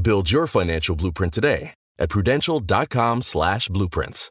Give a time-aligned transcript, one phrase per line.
[0.00, 4.30] Build your financial blueprint today at prudential.com slash blueprints.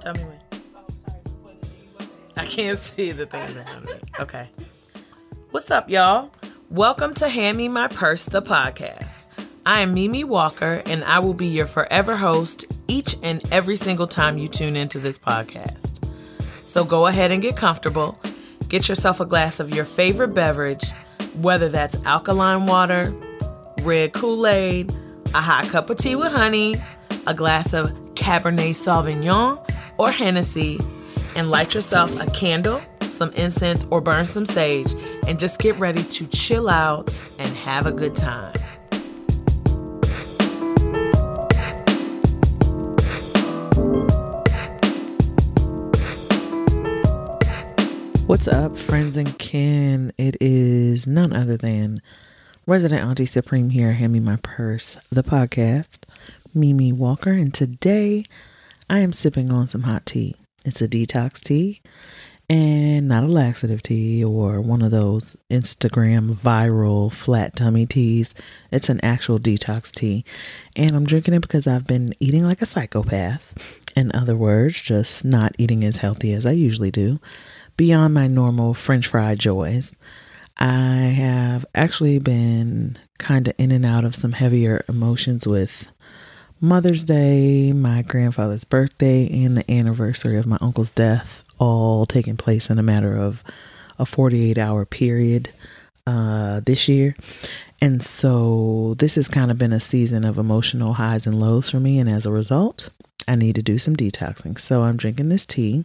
[0.00, 0.38] Tell me when.
[2.36, 3.56] I can't see the thing.
[4.20, 4.50] Okay.
[5.50, 6.30] What's up, y'all?
[6.72, 9.26] Welcome to Hand Me My Purse, the podcast.
[9.66, 14.06] I am Mimi Walker, and I will be your forever host each and every single
[14.06, 16.10] time you tune into this podcast.
[16.64, 18.18] So go ahead and get comfortable.
[18.70, 20.90] Get yourself a glass of your favorite beverage,
[21.42, 23.14] whether that's alkaline water,
[23.82, 24.90] red Kool Aid,
[25.34, 26.76] a hot cup of tea with honey,
[27.26, 29.62] a glass of Cabernet Sauvignon,
[29.98, 30.80] or Hennessy,
[31.36, 32.80] and light yourself a candle
[33.12, 34.92] some incense, or burn some sage,
[35.26, 38.54] and just get ready to chill out and have a good time.
[48.26, 50.10] What's up, friends and kin?
[50.16, 52.00] It is none other than
[52.66, 56.04] Resident Auntie Supreme here, Hand Me My Purse, the podcast,
[56.54, 58.24] Mimi Walker, and today
[58.88, 60.34] I am sipping on some hot tea.
[60.64, 61.82] It's a detox tea
[62.52, 68.34] and not a laxative tea or one of those Instagram viral flat tummy teas.
[68.70, 70.26] It's an actual detox tea.
[70.76, 73.54] And I'm drinking it because I've been eating like a psychopath.
[73.96, 77.20] In other words, just not eating as healthy as I usually do,
[77.78, 79.96] beyond my normal french fry joys.
[80.58, 85.88] I have actually been kind of in and out of some heavier emotions with
[86.60, 92.70] Mother's Day, my grandfather's birthday, and the anniversary of my uncle's death all taking place
[92.70, 93.44] in a matter of
[93.96, 95.52] a 48 hour period
[96.08, 97.14] uh, this year.
[97.80, 101.78] And so this has kind of been a season of emotional highs and lows for
[101.78, 102.00] me.
[102.00, 102.90] And as a result,
[103.28, 104.58] I need to do some detoxing.
[104.58, 105.84] So I'm drinking this tea.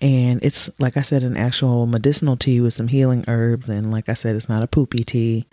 [0.00, 3.68] And it's, like I said, an actual medicinal tea with some healing herbs.
[3.68, 5.46] And like I said, it's not a poopy tea.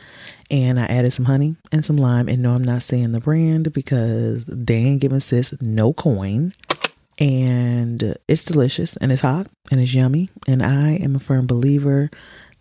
[0.49, 2.29] And I added some honey and some lime.
[2.29, 6.53] And no, I'm not saying the brand because they ain't giving sis no coin
[7.17, 10.29] and it's delicious and it's hot and it's yummy.
[10.47, 12.09] And I am a firm believer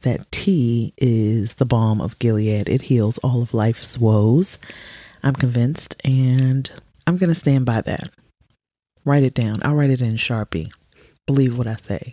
[0.02, 2.68] that tea is the balm of Gilead.
[2.68, 4.58] It heals all of life's woes.
[5.22, 6.70] I'm convinced, and
[7.06, 8.10] I'm going to stand by that.
[9.06, 9.60] Write it down.
[9.64, 10.70] I'll write it in Sharpie.
[11.26, 12.12] Believe what I say.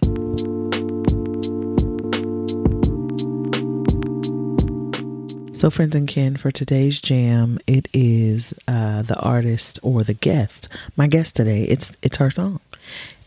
[5.61, 10.67] So, friends and kin, for today's jam, it is uh, the artist or the guest.
[10.97, 12.61] My guest today, it's it's her song,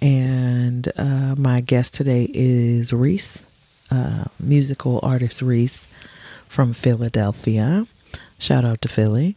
[0.03, 3.45] and uh, my guest today is Res,
[3.89, 5.87] uh, musical artist Res
[6.49, 7.87] from Philadelphia.
[8.41, 9.37] Shout out to Philly.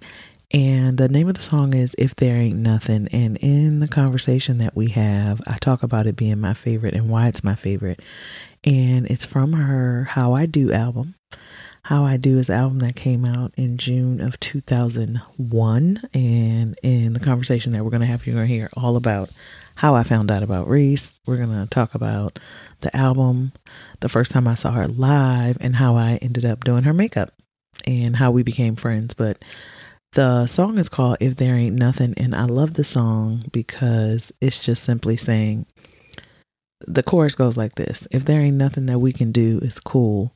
[0.51, 3.09] And the name of the song is If There Ain't Nothing.
[3.11, 7.09] And in the conversation that we have, I talk about it being my favorite and
[7.09, 7.99] why it's my favorite.
[8.63, 11.13] And it's from her How I Do album.
[11.87, 16.01] How I Do is the album that came out in June of 2001.
[16.13, 19.29] And in the conversation that we're going to have, you're going to hear all about
[19.75, 21.13] how I found out about Res.
[21.25, 22.39] We're going to talk about
[22.81, 23.53] the album,
[24.01, 27.31] the first time I saw her live, and how I ended up doing her makeup
[27.85, 29.13] and how we became friends.
[29.13, 29.45] But
[30.11, 34.59] the song is called If There Ain't Nothing, and I love the song because it's
[34.59, 35.67] just simply saying
[36.85, 40.33] the chorus goes like this If there ain't nothing that we can do, it's cool,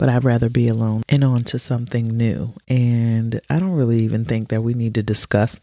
[0.00, 2.54] but I'd rather be alone and on to something new.
[2.68, 5.60] And I don't really even think that we need to discuss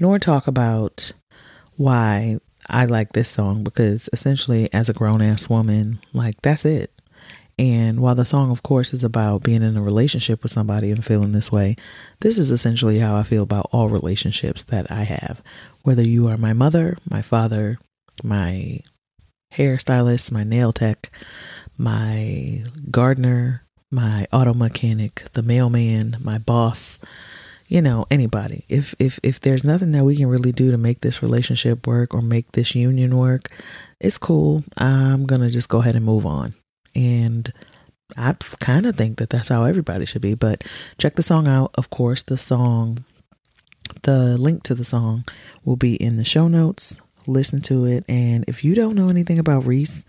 [0.00, 1.12] nor talk about
[1.76, 2.38] why
[2.68, 6.90] I like this song because essentially, as a grown ass woman, like that's it.
[7.56, 11.04] And while the song, of course, is about being in a relationship with somebody and
[11.04, 11.76] feeling this way,
[12.18, 15.40] this is essentially how I feel about all relationships that I have.
[15.82, 17.78] Whether you are my mother, my father,
[18.24, 18.80] my
[19.54, 21.12] hairstylist, my nail tech,
[21.76, 26.98] my gardener, my auto mechanic, the mailman, my boss,
[27.68, 28.64] you know, anybody.
[28.68, 32.14] If if if there's nothing that we can really do to make this relationship work
[32.14, 33.50] or make this union work,
[34.00, 34.64] it's cool.
[34.76, 36.54] I'm going to just go ahead and move on.
[36.94, 37.52] And
[38.16, 40.34] I kind of think that that's how everybody should be.
[40.34, 40.64] But
[40.98, 41.70] check the song out.
[41.74, 43.04] Of course, the song,
[44.02, 45.24] the link to the song
[45.64, 47.00] will be in the show notes.
[47.26, 48.04] Listen to it.
[48.08, 50.04] And if you don't know anything about Res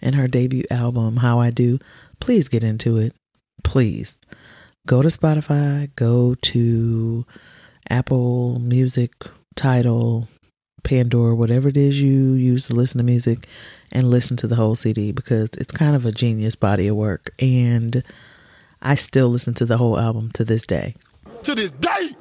[0.00, 1.78] and her debut album, How I Do,
[2.20, 3.14] please get into it.
[3.62, 4.16] Please
[4.86, 7.24] go to Spotify, go to
[7.88, 9.12] Apple Music,
[9.54, 10.28] Tidal,
[10.82, 13.46] Pandora, whatever it is you use to listen to music,
[13.90, 17.32] and listen to the whole CD because it's kind of a genius body of work.
[17.38, 18.02] And
[18.82, 20.94] I still listen to the whole album to this day.
[21.44, 22.16] To this day!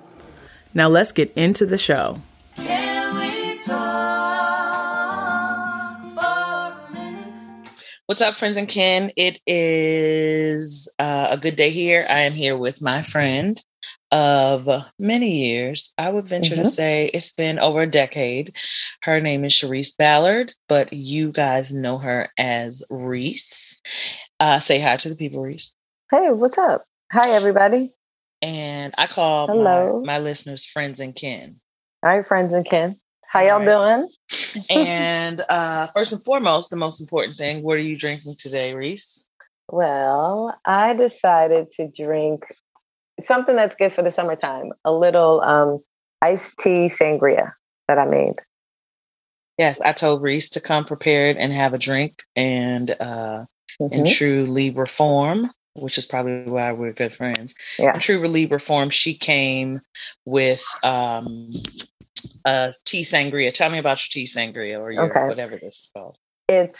[0.73, 2.21] Now let's get into the show.
[8.07, 9.11] What's up, friends and kin?
[9.15, 12.05] It is uh, a good day here.
[12.09, 13.57] I am here with my friend,
[14.11, 14.69] of
[14.99, 15.93] many years.
[15.97, 16.63] I would venture mm-hmm.
[16.63, 18.55] to say it's been over a decade.
[19.01, 23.81] Her name is Shareese Ballard, but you guys know her as Res.
[24.39, 25.73] Uh, say hi to the people, Res.
[26.11, 26.85] Hey, what's up?
[27.11, 27.91] Hi, everybody.
[28.41, 30.01] And I call Hello.
[30.01, 31.59] My, my listeners friends and kin.
[32.03, 32.97] All right, friends and kin.
[33.33, 34.09] How y'all doing?
[34.69, 39.27] and uh, first and foremost, the most important thing, what are you drinking today, Res?
[39.71, 42.43] Well, I decided to drink
[43.27, 44.71] something that's good for the summertime.
[44.85, 45.83] A little um,
[46.21, 47.53] iced tea sangria
[47.87, 48.35] that I made.
[49.57, 53.45] Yes, I told Res to come prepared and have a drink, and uh,
[53.81, 53.91] mm-hmm.
[53.91, 57.55] in true Libra form, which is probably why we're good friends.
[57.79, 57.95] Yeah.
[57.95, 59.81] In true Libra form, she came
[60.23, 61.51] with um,
[62.45, 63.53] a tea sangria.
[63.53, 65.27] Tell me about your tea sangria or your okay.
[65.27, 66.17] whatever this is called.
[66.49, 66.79] It's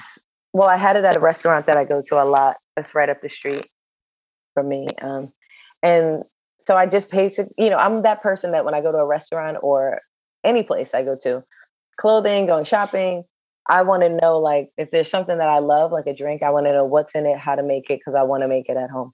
[0.53, 2.57] well, I had it at a restaurant that I go to a lot.
[2.75, 3.65] That's right up the street
[4.53, 4.87] from me.
[5.01, 5.33] Um,
[5.81, 6.23] and
[6.67, 9.05] so I just basic, you know, I'm that person that when I go to a
[9.05, 10.01] restaurant or
[10.43, 11.43] any place I go to,
[11.99, 13.23] clothing, going shopping,
[13.67, 16.51] I want to know like if there's something that I love, like a drink, I
[16.51, 18.69] want to know what's in it, how to make it, because I want to make
[18.69, 19.11] it at home.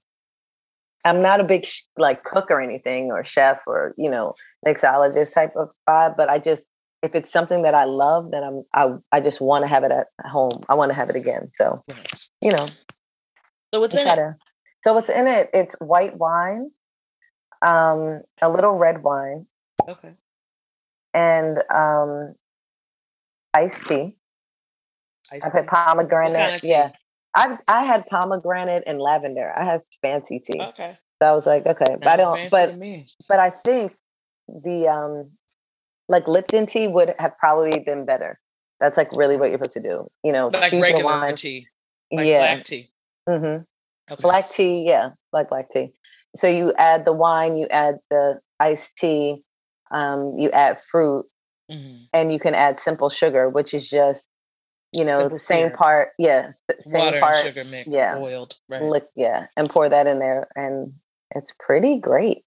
[1.05, 1.65] I'm not a big
[1.97, 4.35] like cook or anything or chef or you know
[4.65, 6.61] mixologist type of vibe, but I just
[7.01, 9.91] if it's something that I love, then I'm I I just want to have it
[9.91, 10.63] at home.
[10.67, 11.51] I want to have it again.
[11.57, 11.83] So,
[12.41, 12.67] you know.
[13.73, 14.15] So what's in it?
[14.15, 14.35] To,
[14.85, 15.49] so what's in it?
[15.53, 16.71] It's white wine,
[17.65, 19.45] um, a little red wine.
[19.87, 20.13] Okay.
[21.13, 22.35] And um,
[23.53, 24.15] iced tea.
[25.31, 26.35] Iced I've had pomegranate.
[26.35, 26.91] Kind of yeah.
[27.35, 29.53] I I had pomegranate and lavender.
[29.55, 30.59] I have fancy tea.
[30.59, 30.97] Okay.
[31.21, 32.49] So I was like, okay, but I don't.
[32.49, 32.75] But
[33.27, 33.93] but I think
[34.47, 35.31] the um
[36.07, 38.39] like Lipton tea would have probably been better.
[38.79, 40.09] That's like really what you're supposed to do.
[40.23, 41.35] You know, like regular wine.
[41.35, 41.67] tea.
[42.11, 42.53] Like yeah.
[42.53, 42.89] black tea.
[43.27, 43.63] Mm-hmm.
[44.13, 44.21] Okay.
[44.21, 45.91] Black tea, yeah, like black tea.
[46.37, 49.43] So you add the wine, you add the iced tea,
[49.91, 51.25] um, you add fruit,
[51.71, 52.03] mm-hmm.
[52.13, 54.21] and you can add simple sugar, which is just
[54.91, 55.77] you know simple the same syrup.
[55.77, 56.51] part, yeah,
[56.83, 58.81] same water part, and sugar mix, yeah, oiled, right?
[58.81, 60.93] Lick, yeah, and pour that in there, and
[61.35, 62.43] it's pretty great.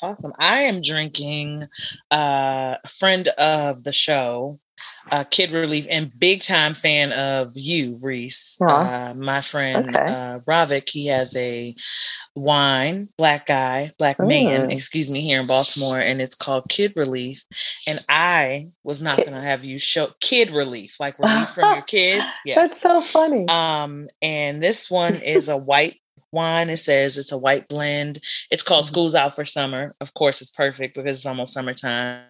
[0.00, 0.32] Awesome.
[0.38, 1.64] I am drinking
[2.10, 4.60] uh, a friend of the show,
[5.10, 8.58] uh, Kid Relief, and big time fan of you, Res.
[8.60, 10.12] Uh, my friend okay.
[10.12, 11.74] uh, Ravik, he has a
[12.34, 17.44] wine, black guy, black man, excuse me, here in Baltimore, and it's called Kid Relief.
[17.86, 21.82] And I was not going to have you show Kid Relief, like relief from your
[21.82, 22.32] kids.
[22.44, 22.56] Yes.
[22.56, 23.48] That's so funny.
[23.48, 26.00] Um, and this one is a white
[26.32, 26.68] wine.
[26.70, 28.20] It says it's a white blend.
[28.50, 28.92] It's called mm-hmm.
[28.92, 29.94] Schools Out for Summer.
[30.00, 32.22] Of course, it's perfect because it's almost summertime.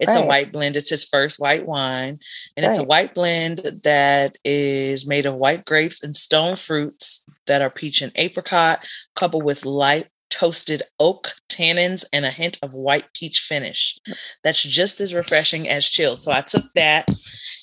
[0.00, 0.24] It's right.
[0.24, 0.76] a white blend.
[0.76, 2.18] It's his first white wine.
[2.56, 2.70] And right.
[2.70, 7.70] it's a white blend that is made of white grapes and stone fruits that are
[7.70, 13.40] peach and apricot, coupled with light toasted oak tannins and a hint of white peach
[13.40, 13.98] finish.
[14.42, 16.16] That's just as refreshing as chill.
[16.16, 17.08] So I took that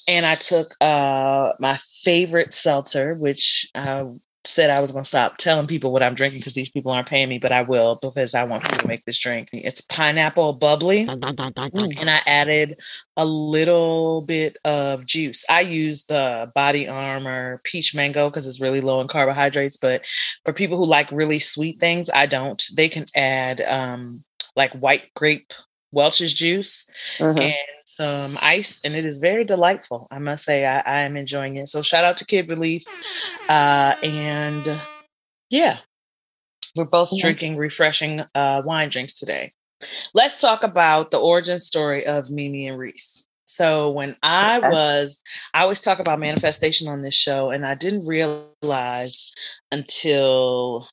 [0.07, 4.05] and I took uh my favorite seltzer, which I
[4.45, 7.07] said I was going to stop telling people what I'm drinking because these people aren't
[7.07, 9.49] paying me, but I will because I want people to make this drink.
[9.53, 11.07] It's pineapple bubbly,
[11.99, 12.79] and I added
[13.17, 15.45] a little bit of juice.
[15.49, 20.05] I use the Body Armor Peach Mango because it's really low in carbohydrates, but
[20.45, 22.63] for people who like really sweet things, I don't.
[22.75, 24.23] They can add um,
[24.55, 25.53] like white grape
[25.91, 27.39] Welch's juice mm-hmm.
[27.39, 27.55] and
[27.95, 30.07] some ice, and it is very delightful.
[30.11, 31.67] I must say, I, I am enjoying it.
[31.67, 32.83] So shout out to Kid Relief,
[33.49, 34.79] uh, and
[35.49, 35.77] yeah,
[36.75, 37.21] we're both yeah.
[37.21, 39.53] drinking refreshing uh, wine drinks today.
[40.13, 43.27] Let's talk about the origin story of Mimi and Res.
[43.45, 45.21] So when I was,
[45.53, 49.33] I always talk about manifestation on this show, and I didn't realize
[49.71, 50.87] until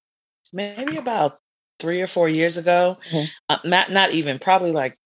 [0.52, 1.38] maybe about
[1.78, 3.26] three or four years ago, mm-hmm.
[3.48, 4.98] uh, not not even probably like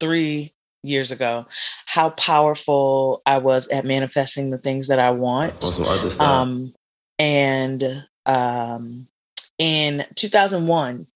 [0.00, 1.46] three years ago,
[1.86, 5.54] how powerful I was at manifesting the things that I want.
[5.62, 5.84] Also,
[6.24, 6.74] um,
[7.18, 9.08] and um,
[9.58, 11.06] in 2001,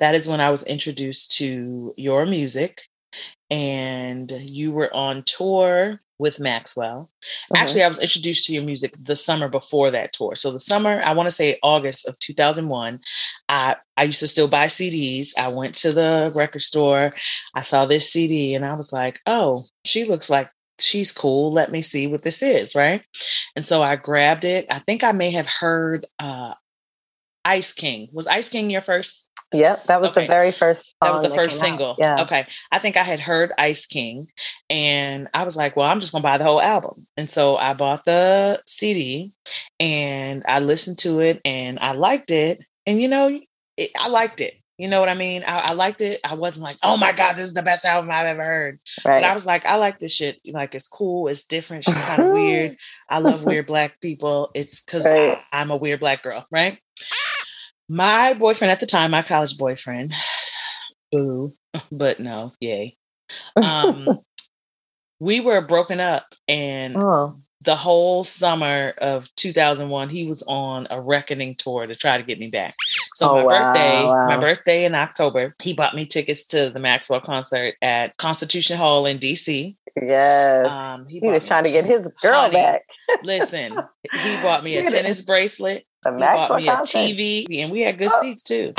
[0.00, 2.82] that is when I was introduced to your music,
[3.50, 7.10] and you were on tour with Maxwell.
[7.50, 7.62] Uh-huh.
[7.62, 10.34] Actually, I was introduced to your music the summer before that tour.
[10.34, 13.00] So the summer, I want to say August of 2001,
[13.48, 15.30] I I used to still buy CDs.
[15.38, 17.10] I went to the record store.
[17.54, 21.52] I saw this CD and I was like, "Oh, she looks like she's cool.
[21.52, 23.04] Let me see what this is, right?"
[23.54, 24.66] And so I grabbed it.
[24.70, 26.54] I think I may have heard uh
[27.44, 28.08] Ice King.
[28.12, 30.22] Was Ice King your first Yep, that was okay.
[30.22, 30.94] the very first.
[31.00, 31.90] that was the first single.
[31.90, 31.96] Out.
[31.98, 32.22] Yeah.
[32.22, 34.30] Okay, I think I had heard Ice King,
[34.70, 37.74] and I was like, "Well, I'm just gonna buy the whole album." And so I
[37.74, 39.32] bought the CD,
[39.80, 42.64] and I listened to it, and I liked it.
[42.86, 43.40] And you know,
[43.76, 44.54] it, I liked it.
[44.78, 45.42] You know what I mean?
[45.46, 46.20] I, I, liked it.
[46.22, 49.22] I wasn't like, "Oh my god, this is the best album I've ever heard." Right.
[49.22, 50.38] But I was like, "I like this shit.
[50.46, 51.28] Like, it's cool.
[51.28, 51.84] It's different.
[51.84, 52.76] She's kind of weird.
[53.08, 54.50] I love weird black people.
[54.54, 55.38] It's because right.
[55.50, 56.78] I'm a weird black girl, right?"
[57.88, 60.12] My boyfriend at the time, my college boyfriend,
[61.12, 61.52] boo,
[61.92, 62.96] but no, yay.
[63.56, 64.20] Um,
[65.20, 67.38] we were broken up, and oh.
[67.62, 72.38] the whole summer of 2001, he was on a reckoning tour to try to get
[72.38, 72.74] me back.
[73.14, 74.26] So oh, my wow, birthday, wow.
[74.26, 79.06] my birthday in October, he bought me tickets to the Maxwell concert at Constitution Hall
[79.06, 79.76] in DC.
[80.00, 80.66] Yes.
[80.66, 82.82] Um, he, he was trying to get his girl honey, back.
[83.22, 83.78] listen,
[84.12, 85.86] he bought me a tennis bracelet.
[86.12, 88.20] The he bought me a TV, and we had good oh.
[88.20, 88.74] seats too.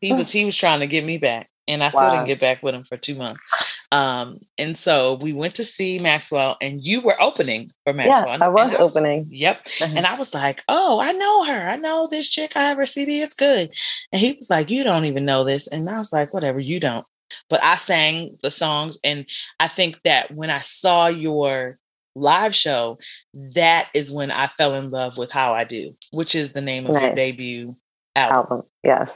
[0.00, 2.14] He was he was trying to get me back, and I still wow.
[2.14, 3.40] didn't get back with him for two months.
[3.92, 8.36] Um, and so we went to see Maxwell, and you were opening for Maxwell.
[8.38, 9.26] Yeah, I was, I was opening.
[9.30, 9.64] Yep.
[9.64, 9.96] Mm-hmm.
[9.96, 11.68] And I was like, "Oh, I know her.
[11.68, 12.52] I know this chick.
[12.56, 13.20] I have her CD.
[13.20, 13.72] It's good."
[14.12, 16.80] And he was like, "You don't even know this," and I was like, "Whatever, you
[16.80, 17.06] don't."
[17.48, 19.26] But I sang the songs, and
[19.58, 21.78] I think that when I saw your
[22.14, 22.98] live show,
[23.34, 26.86] that is when I fell in love with How I Do, which is the name
[26.86, 27.02] of nice.
[27.02, 27.76] your debut
[28.16, 28.36] album.
[28.36, 28.62] album.
[28.82, 29.10] Yes.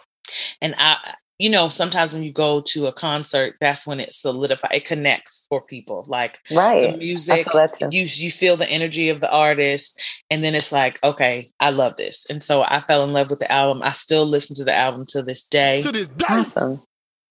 [0.61, 4.71] And I, you know, sometimes when you go to a concert, that's when it solidifies,
[4.73, 6.05] it connects for people.
[6.07, 6.93] Like right.
[6.93, 7.47] the music,
[7.91, 11.97] you you feel the energy of the artist, and then it's like, okay, I love
[11.97, 12.27] this.
[12.31, 13.83] And so I fell in love with the album.
[13.83, 15.83] I still listen to the album to this day.
[15.83, 16.27] To this day.
[16.29, 16.83] Awesome.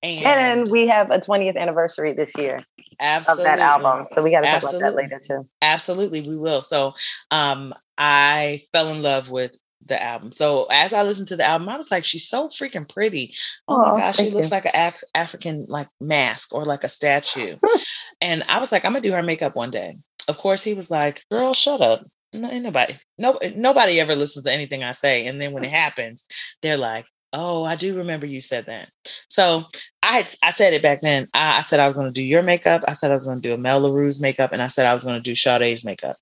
[0.03, 2.65] And, and we have a 20th anniversary this year
[2.99, 3.45] absolutely.
[3.45, 4.07] of that album.
[4.13, 5.47] So we got to talk about that later too.
[5.61, 6.61] Absolutely, we will.
[6.61, 6.93] So
[7.31, 10.31] um, I fell in love with the album.
[10.31, 13.35] So as I listened to the album, I was like, she's so freaking pretty.
[13.67, 14.55] Oh, oh my gosh, she looks you.
[14.55, 17.57] like an Af- African like mask or like a statue.
[18.21, 19.95] and I was like, I'm gonna do her makeup one day.
[20.27, 22.05] Of course, he was like, girl, shut up.
[22.33, 25.27] No, nobody, no, nobody ever listens to anything I say.
[25.27, 26.25] And then when it happens,
[26.61, 28.89] they're like, Oh, I do remember you said that.
[29.27, 29.65] So
[30.03, 31.27] I had, I said it back then.
[31.33, 32.83] I, I said I was going to do your makeup.
[32.87, 35.03] I said I was going to do Amel Larrieux's makeup, and I said I was
[35.03, 36.15] going to do Sade's makeup.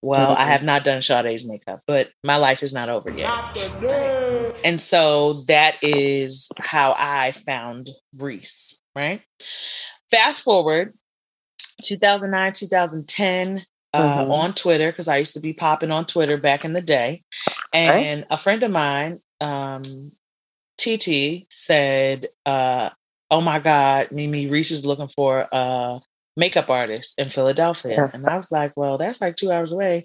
[0.00, 0.40] Well, mm-hmm.
[0.40, 3.30] I have not done Sade's makeup, but my life is not over yet.
[4.64, 8.80] And so that is how I found Res.
[8.96, 9.20] Right.
[10.10, 10.94] Fast forward,
[11.82, 13.62] 2009, 2010.
[13.92, 14.32] Uh, mm-hmm.
[14.32, 17.22] on Twitter because I used to be popping on Twitter back in the day,
[17.72, 18.26] and right.
[18.28, 20.10] a friend of mine um,
[20.84, 22.90] TT said, uh,
[23.30, 26.00] "Oh my God, Mimi Res is looking for a
[26.36, 30.04] makeup artist in Philadelphia," and I was like, "Well, that's like two hours away."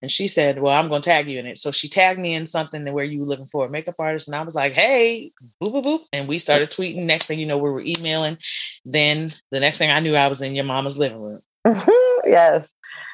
[0.00, 1.58] And she said, Well, I'm going to tag you in it.
[1.58, 4.28] So she tagged me in something that where you were looking for a makeup artist.
[4.28, 5.32] And I was like, Hey,
[5.62, 6.00] boop, boop, boop.
[6.12, 7.04] And we started tweeting.
[7.04, 8.38] Next thing you know, we were emailing.
[8.84, 11.40] Then the next thing I knew, I was in your mama's living room.
[12.24, 12.66] yes.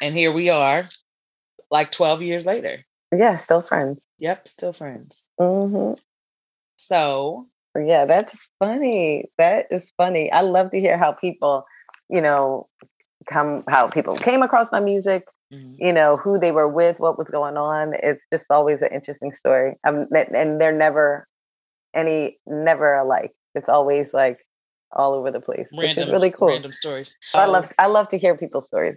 [0.02, 0.88] And here we are,
[1.71, 2.85] like 12 years later.
[3.16, 4.00] Yeah, still friends.
[4.18, 5.28] Yep, still friends.
[5.40, 5.94] Mm-hmm.
[6.87, 9.25] So, yeah, that's funny.
[9.38, 10.31] That is funny.
[10.31, 11.64] I love to hear how people,
[12.09, 12.69] you know,
[13.31, 15.75] come, how people came across my music, mm-hmm.
[15.79, 17.95] you know, who they were with, what was going on.
[18.03, 19.75] It's just always an interesting story.
[19.87, 21.26] Um, and they're never
[21.95, 23.33] any, never alike.
[23.55, 24.38] It's always like
[24.93, 26.49] all over the place, random, which is really cool.
[26.49, 27.17] Random stories.
[27.35, 28.97] I love, I love to hear people's stories.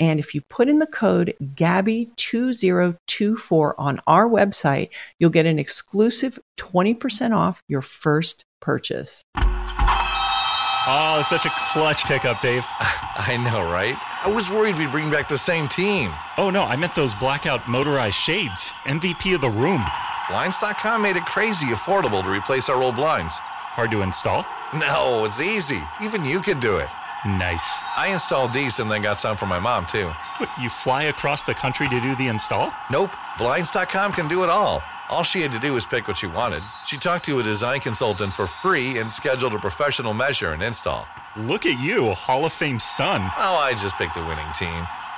[0.00, 6.38] And if you put in the code GABBY2024 on our website, you'll get an exclusive
[6.58, 9.22] 20% off your first purchase.
[10.86, 12.66] Oh, such a clutch pickup, Dave.
[12.80, 13.96] I know, right?
[14.24, 16.12] I was worried we'd bring back the same team.
[16.36, 18.74] Oh, no, I meant those blackout motorized shades.
[18.84, 19.82] MVP of the room.
[20.28, 23.38] Blinds.com made it crazy affordable to replace our old blinds.
[23.38, 24.44] Hard to install?
[24.74, 25.80] No, it's easy.
[26.02, 26.88] Even you could do it.
[27.26, 27.78] Nice.
[27.96, 30.12] I installed these and then got some for my mom, too.
[30.36, 32.70] What, you fly across the country to do the install?
[32.90, 33.12] Nope.
[33.38, 34.82] Blinds.com can do it all.
[35.08, 36.62] All she had to do was pick what she wanted.
[36.84, 41.06] She talked to a design consultant for free and scheduled a professional measure and install.
[41.36, 43.22] Look at you, Hall of Fame son.
[43.38, 44.86] Oh, I just picked the winning team.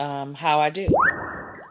[0.00, 0.88] um, How I Do.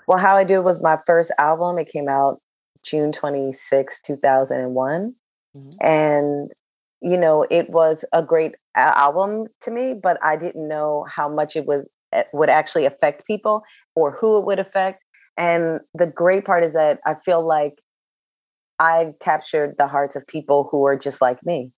[0.07, 1.77] Well, How I Do was my first album.
[1.77, 2.41] It came out
[2.85, 5.15] June 26, 2001.
[5.57, 5.85] Mm-hmm.
[5.85, 6.51] And,
[7.01, 11.55] you know, it was a great album to me, but I didn't know how much
[11.55, 13.63] it was eh, would actually affect people
[13.95, 15.03] or who it would affect.
[15.37, 17.75] And the great part is that I feel like
[18.77, 21.71] I captured the hearts of people who are just like me,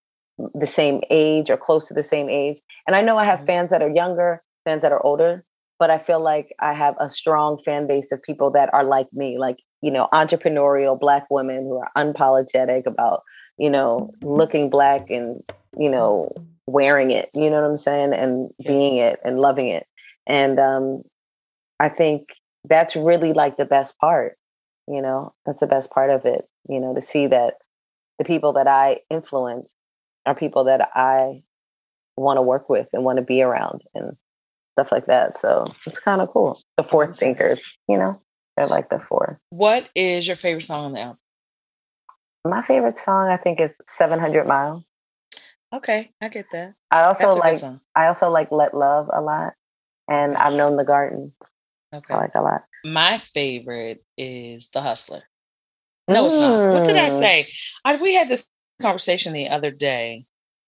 [0.54, 2.60] the same age or close to the same age.
[2.86, 3.46] And I know I have mm-hmm.
[3.46, 5.44] fans that are younger, fans that are older,
[5.82, 9.12] but I feel like I have a strong fan base of people that are like
[9.12, 13.24] me, like, you know, entrepreneurial black women who are unapologetic about,
[13.58, 15.42] you know, looking black and,
[15.76, 16.30] you know,
[16.68, 18.12] wearing it, you know what I'm saying?
[18.12, 19.88] And being it and loving it.
[20.24, 21.02] And um,
[21.80, 22.28] I think
[22.62, 24.38] that's really like the best part,
[24.86, 27.54] you know, that's the best part of it, you know, to see that
[28.20, 29.68] the people that I influence
[30.26, 31.42] are people that I
[32.16, 34.16] want to work with and want to be around and
[34.72, 35.40] stuff like that.
[35.40, 36.60] So it's kind of cool.
[36.76, 38.20] The four thinkers, you know,
[38.56, 39.40] they're like the four.
[39.50, 41.18] What is your favorite song on the album?
[42.44, 44.82] My favorite song, I think, is 700 Miles.
[45.74, 46.74] Okay, I get that.
[46.90, 47.62] I also like
[47.94, 49.54] I also like Let Love a lot,
[50.08, 51.32] and I've known the Garden.
[51.94, 52.64] Okay, I like a lot.
[52.84, 55.22] My favorite is The Hustler.
[56.08, 56.26] No, mm.
[56.26, 56.72] it's not.
[56.74, 57.18] What did I mm.
[57.18, 57.52] say?
[57.84, 58.46] I, we had this
[58.82, 60.26] conversation the other day,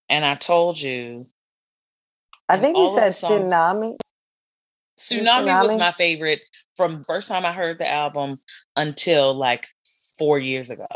[0.08, 1.26] and I told you.
[2.48, 3.96] I think you said Tsunami.
[4.98, 5.46] Tsunami.
[5.46, 6.40] Tsunami was my favorite
[6.76, 8.40] from first time I heard the album
[8.76, 9.66] until like
[10.18, 10.86] four years ago.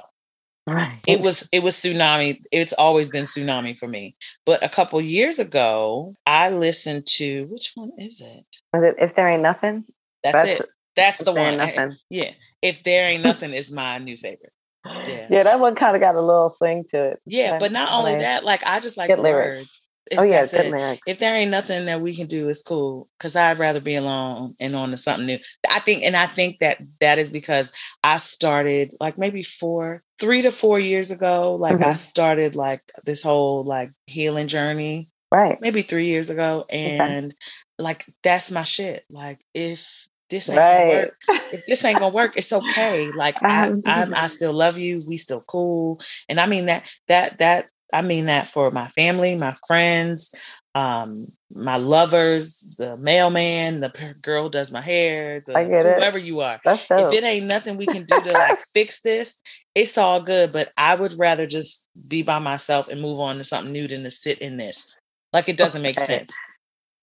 [0.66, 1.00] Right.
[1.06, 2.42] It was it was tsunami.
[2.52, 4.16] It's always been tsunami for me.
[4.44, 8.44] But a couple years ago, I listened to which one is it?
[8.76, 9.84] Is it if there ain't nothing?
[10.22, 10.68] That's, That's it.
[10.94, 11.56] That's the one.
[11.56, 11.96] Nothing.
[12.10, 12.32] yeah.
[12.60, 14.52] If there ain't nothing is my new favorite.
[14.84, 15.26] Yeah.
[15.30, 17.20] yeah, that one kind of got a little thing to it.
[17.26, 19.58] Yeah, but not only that, like I just like the lyrics.
[19.58, 19.87] words.
[20.16, 21.02] Oh yeah, good lyrics.
[21.06, 23.08] If there ain't nothing that we can do, it's cool.
[23.18, 25.38] Because I'd rather be alone and on to something new.
[25.70, 30.42] I think, and I think that that is because I started like maybe four, three
[30.42, 31.56] to four years ago.
[31.56, 31.84] Like mm-hmm.
[31.84, 35.10] I started like this whole like healing journey.
[35.30, 35.60] Right.
[35.60, 37.36] Maybe three years ago, and okay.
[37.78, 39.04] like that's my shit.
[39.10, 40.78] Like if this ain't right.
[40.78, 41.14] gonna work.
[41.52, 43.10] If this ain't gonna work, it's okay.
[43.12, 45.00] Like I, I, I still love you.
[45.06, 46.00] We still cool.
[46.28, 50.34] And I mean that that that I mean that for my family, my friends,
[50.74, 56.24] um, my lovers, the mailman, the girl does my hair, the, whoever it.
[56.24, 56.60] you are.
[56.64, 59.40] If it ain't nothing we can do to like fix this,
[59.74, 60.52] it's all good.
[60.52, 64.04] But I would rather just be by myself and move on to something new than
[64.04, 64.96] to sit in this.
[65.32, 65.88] Like it doesn't okay.
[65.88, 66.32] make sense.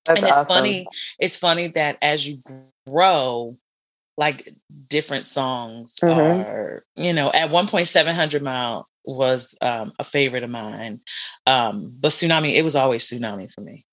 [0.06, 0.48] That's and it's awesome.
[0.48, 0.88] funny.
[1.19, 2.41] It's funny that as you
[2.88, 3.58] grow,
[4.17, 4.54] like
[4.88, 6.19] different songs mm-hmm.
[6.19, 11.02] are, you know, at one point, 700 Mile was um, a favorite of mine.
[11.46, 13.86] Um, but Tsunami, it was always Tsunami for me.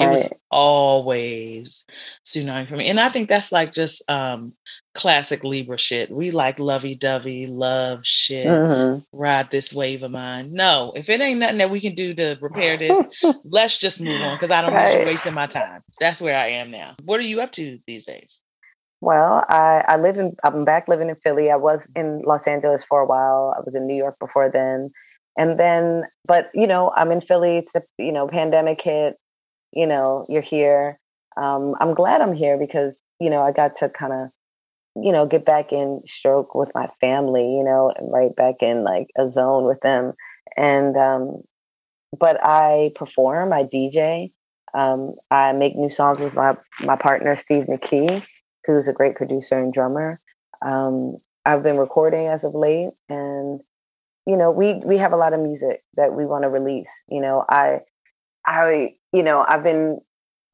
[0.00, 0.10] It right.
[0.10, 1.84] was always
[2.26, 2.88] tsunami for me.
[2.88, 4.52] And I think that's like just um
[4.94, 6.10] classic Libra shit.
[6.10, 9.00] We like lovey dovey, love shit, mm-hmm.
[9.12, 10.52] ride this wave of mine.
[10.52, 14.20] No, if it ain't nothing that we can do to repair this, let's just move
[14.20, 14.88] on because I don't right.
[14.88, 15.82] want you wasting my time.
[16.00, 16.96] That's where I am now.
[17.04, 18.40] What are you up to these days?
[19.04, 21.50] Well, I, I live in I'm back living in Philly.
[21.50, 23.54] I was in Los Angeles for a while.
[23.56, 24.90] I was in New York before then.
[25.36, 27.58] And then, but you know, I'm in Philly.
[27.58, 29.16] It's a, you know, pandemic hit
[29.74, 30.98] you know, you're here.
[31.36, 34.28] Um, I'm glad I'm here because, you know, I got to kind of,
[35.02, 38.84] you know, get back in stroke with my family, you know, and right back in
[38.84, 40.12] like a zone with them.
[40.56, 41.42] And, um,
[42.18, 44.32] but I perform, I DJ,
[44.72, 48.24] um, I make new songs with my, my partner, Steve McKie,
[48.66, 50.20] who's a great producer and drummer.
[50.64, 53.60] Um, I've been recording as of late and,
[54.26, 56.88] you know, we, we have a lot of music that we want to release.
[57.08, 57.80] You know, I,
[58.46, 60.00] I, you know, I've been,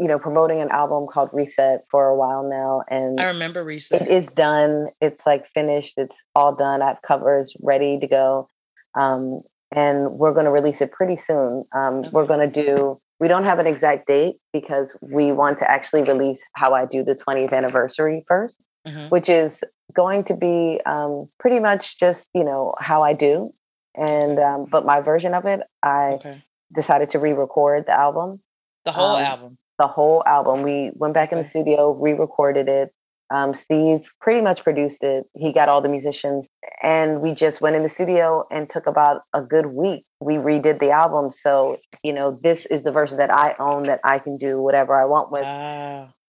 [0.01, 4.01] you know, promoting an album called Reset for a while now, and I remember Reset.
[4.01, 4.89] It is done.
[5.01, 5.93] It's like finished.
[5.99, 6.81] It's all done.
[6.81, 8.49] I have covers ready to go,
[8.95, 11.67] um, and we're going to release it pretty soon.
[11.75, 12.09] Um, okay.
[12.13, 13.01] We're going to do.
[13.21, 17.05] We don't have an exact date because we want to actually release how I do
[17.05, 18.55] the 20th anniversary 1st
[18.87, 19.09] mm-hmm.
[19.09, 19.53] which is
[19.95, 23.53] going to be um, pretty much just you know how I do,
[23.95, 26.43] and um, but my version of it, I okay
[26.75, 28.41] decided to re-record the album.
[28.85, 29.59] The whole um, album.
[29.79, 30.63] The whole album.
[30.63, 32.93] We went back in the studio, re-recorded it.
[33.31, 35.25] Um, Steve pretty much produced it.
[35.35, 36.47] He got all the musicians,
[36.83, 40.05] and we just went in the studio and took about a good week.
[40.21, 44.01] We redid the album, so you know this is the version that I own that
[44.05, 45.45] I can do whatever I want with.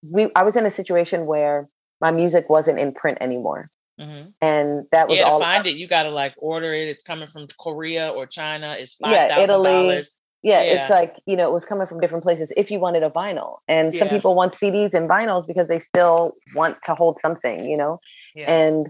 [0.03, 1.67] We I was in a situation where
[1.99, 3.69] my music wasn't in print anymore.
[3.99, 4.29] Mm-hmm.
[4.41, 5.39] And that was yeah, all.
[5.39, 6.87] To find it, you got to like order it.
[6.87, 8.75] It's coming from Korea or China.
[8.77, 11.99] It's five thousand yeah, dollars yeah, yeah, it's like you know it was coming from
[11.99, 13.99] different places if you wanted a vinyl and yeah.
[13.99, 17.99] some people want cds and vinyls because they still want to hold something you know
[18.35, 18.51] yeah.
[18.51, 18.87] and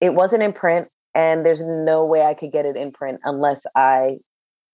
[0.00, 3.60] it wasn't in print and there's no way i could get it in print unless
[3.74, 4.16] i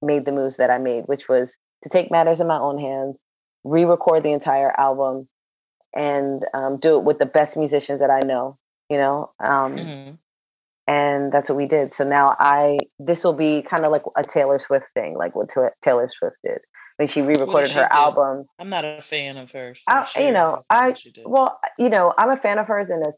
[0.03, 1.49] made the moves that i made which was
[1.83, 3.17] to take matters in my own hands
[3.65, 5.29] re-record the entire album
[5.97, 8.59] and um, do it with the best musicians that I know.
[8.89, 10.15] You know, um, Mm-hmm.
[10.87, 11.93] And that's what we did.
[11.97, 15.49] So now I this will be kind of like a Taylor Swift thing, like what
[15.83, 16.59] Taylor Swift did.
[16.97, 17.97] when she re-recorded she her do?
[17.97, 18.47] album.
[18.59, 19.83] I'm not a fan of hers.
[19.89, 20.95] I, you know, I
[21.25, 23.13] well, you know, I'm a fan of hers in a,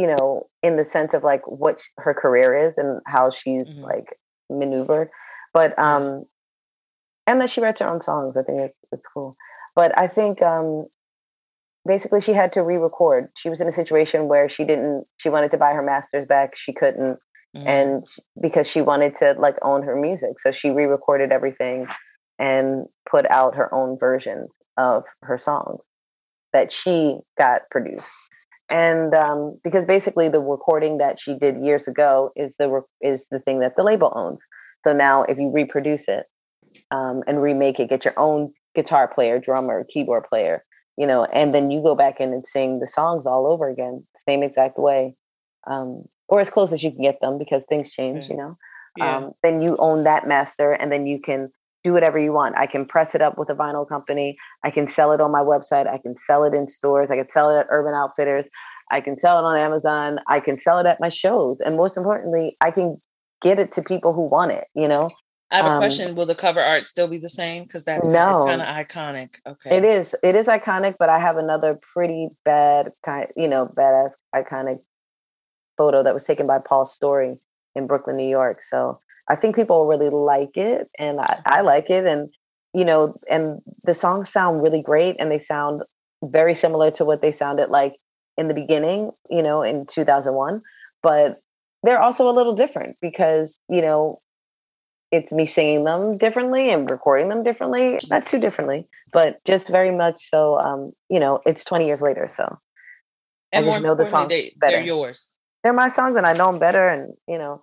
[0.00, 3.82] you know, in the sense of like what her career is and how she's Mhm.
[3.82, 4.16] like
[4.48, 5.10] maneuvered,
[5.52, 6.24] but um,
[7.26, 8.36] and that she writes her own songs.
[8.36, 9.36] I think it's it's cool.
[9.76, 10.86] But I think um,
[11.86, 13.28] basically she had to re-record.
[13.36, 15.04] She was in a situation where she didn't.
[15.18, 16.52] She wanted to buy her masters back.
[16.56, 17.18] She couldn't,
[17.56, 17.66] Mhm.
[17.66, 18.06] and
[18.40, 21.86] because she wanted to like own her music, so she re-recorded everything
[22.38, 25.80] and put out her own versions of her songs
[26.52, 28.06] that she got produced.
[28.70, 33.22] And um, because basically the recording that she did years ago is the re- is
[33.30, 34.38] the thing that the label owns.
[34.86, 36.26] So now if you reproduce it
[36.90, 40.64] um, and remake it, get your own guitar player, drummer, keyboard player,
[40.98, 44.04] you know, and then you go back in and sing the songs all over again,
[44.28, 45.14] same exact way,
[45.66, 48.58] um, or as close as you can get them because things change, you know.
[48.96, 49.16] Yeah.
[49.16, 51.52] Um, then you own that master, and then you can
[51.84, 52.56] do whatever you want.
[52.56, 54.36] I can press it up with a vinyl company.
[54.64, 55.86] I can sell it on my website.
[55.86, 57.08] I can sell it in stores.
[57.12, 58.46] I can sell it at Urban Outfitters.
[58.90, 60.18] I can sell it on Amazon.
[60.26, 61.58] I can sell it at my shows.
[61.64, 63.00] And most importantly, I can
[63.40, 65.08] get it to people who want it, you know?
[65.50, 66.14] I have a Um, question.
[66.14, 67.62] Will the cover art still be the same?
[67.64, 68.44] Because that's No.
[68.46, 69.36] kind of iconic.
[69.46, 69.76] Okay.
[69.78, 70.14] It is.
[70.22, 74.80] It is iconic, but I have another pretty bad kind, you know, badass iconic
[75.78, 77.38] photo that was taken by Paul Story
[77.74, 78.60] in Brooklyn, New York.
[78.68, 82.28] So I think people really like it, and I, I like it, and
[82.74, 85.82] you know, and the songs sound really great, and they sound
[86.22, 87.96] very similar to what they sounded like
[88.36, 90.60] in the beginning, you know, in 2001.
[91.02, 91.40] But
[91.82, 94.20] they're also a little different because you know
[95.10, 99.90] it's me singing them differently and recording them differently not too differently but just very
[99.90, 102.58] much so um you know it's 20 years later so
[103.52, 104.84] and I more just know the importantly, songs they, they're better.
[104.86, 105.38] yours.
[105.62, 107.62] they're my songs and i know them better and you know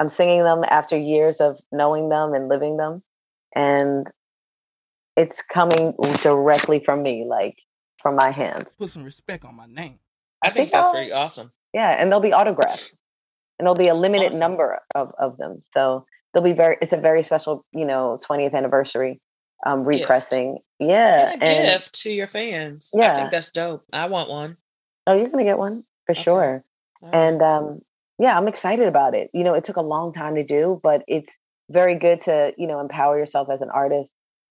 [0.00, 3.02] i'm singing them after years of knowing them and living them
[3.54, 4.08] and
[5.16, 7.56] it's coming directly from me like
[8.02, 9.98] from my hands Put some respect on my name.
[10.42, 11.52] I, I think, think that's I'll- pretty awesome.
[11.74, 12.94] yeah and they'll be autographed
[13.58, 14.40] and there'll be a limited Awesome.
[14.40, 18.54] number of, of them so they'll be very it's a very special you know 20th
[18.54, 19.20] anniversary
[19.66, 20.02] um Gift.
[20.02, 22.90] repressing yeah And a and gift to your fans.
[22.94, 23.84] yeah I think that's dope.
[23.92, 24.56] I want one.
[25.06, 26.22] oh you're gonna get one for Okay.
[26.22, 26.64] sure
[27.02, 27.14] right.
[27.14, 27.80] and um
[28.18, 31.02] yeah i'm excited about it you know it took a long time to do but
[31.08, 31.28] it's
[31.70, 34.08] very good to you know empower yourself as an artist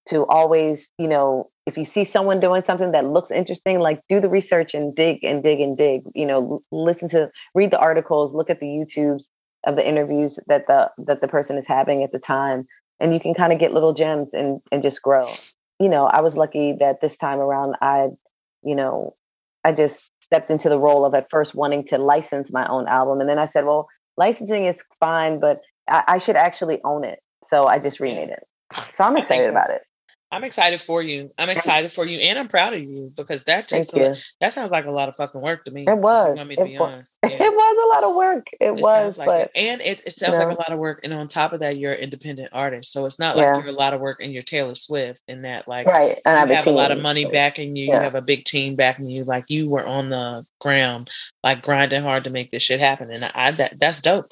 [0.07, 4.19] to always you know if you see someone doing something that looks interesting like do
[4.21, 8.33] the research and dig and dig and dig you know listen to read the articles
[8.33, 9.23] look at the youtubes
[9.65, 12.67] of the interviews that the that the person is having at the time
[12.99, 15.27] and you can kind of get little gems and and just grow.
[15.79, 18.09] You know i was lucky that this time around i
[18.63, 19.15] you know
[19.63, 23.21] i just stepped into the role of at first wanting to license my own album
[23.21, 27.19] and then i said well licensing is fine but i, I should actually own it.
[27.49, 28.43] So i just remade it.
[28.73, 29.81] So i'm excited about it
[30.31, 31.31] I'm excited for you.
[31.39, 34.15] I'm excited for you, and I'm proud of you because that thank takes a, you
[34.41, 35.85] that sounds like a lot of fucking work to me.
[35.87, 37.17] it was You want me to it, be wa- honest?
[37.23, 37.31] Yeah.
[37.43, 39.51] it was a lot of work it, It was like but it.
[39.55, 40.99] And it, it sounds you like a lot of work.
[41.03, 42.91] And on top of that, you're an independent artist.
[42.91, 43.57] So it's not like Yeah.
[43.57, 46.45] you're a lot of work and you're Taylor Swift in that like right and I
[46.45, 47.87] you have a lot of money backing you.
[47.87, 47.95] Yeah.
[47.95, 49.23] You have a big team backing you.
[49.23, 51.09] Like you were on the ground,
[51.43, 53.09] like grinding hard to make this shit happen.
[53.11, 54.31] And I that that's dope.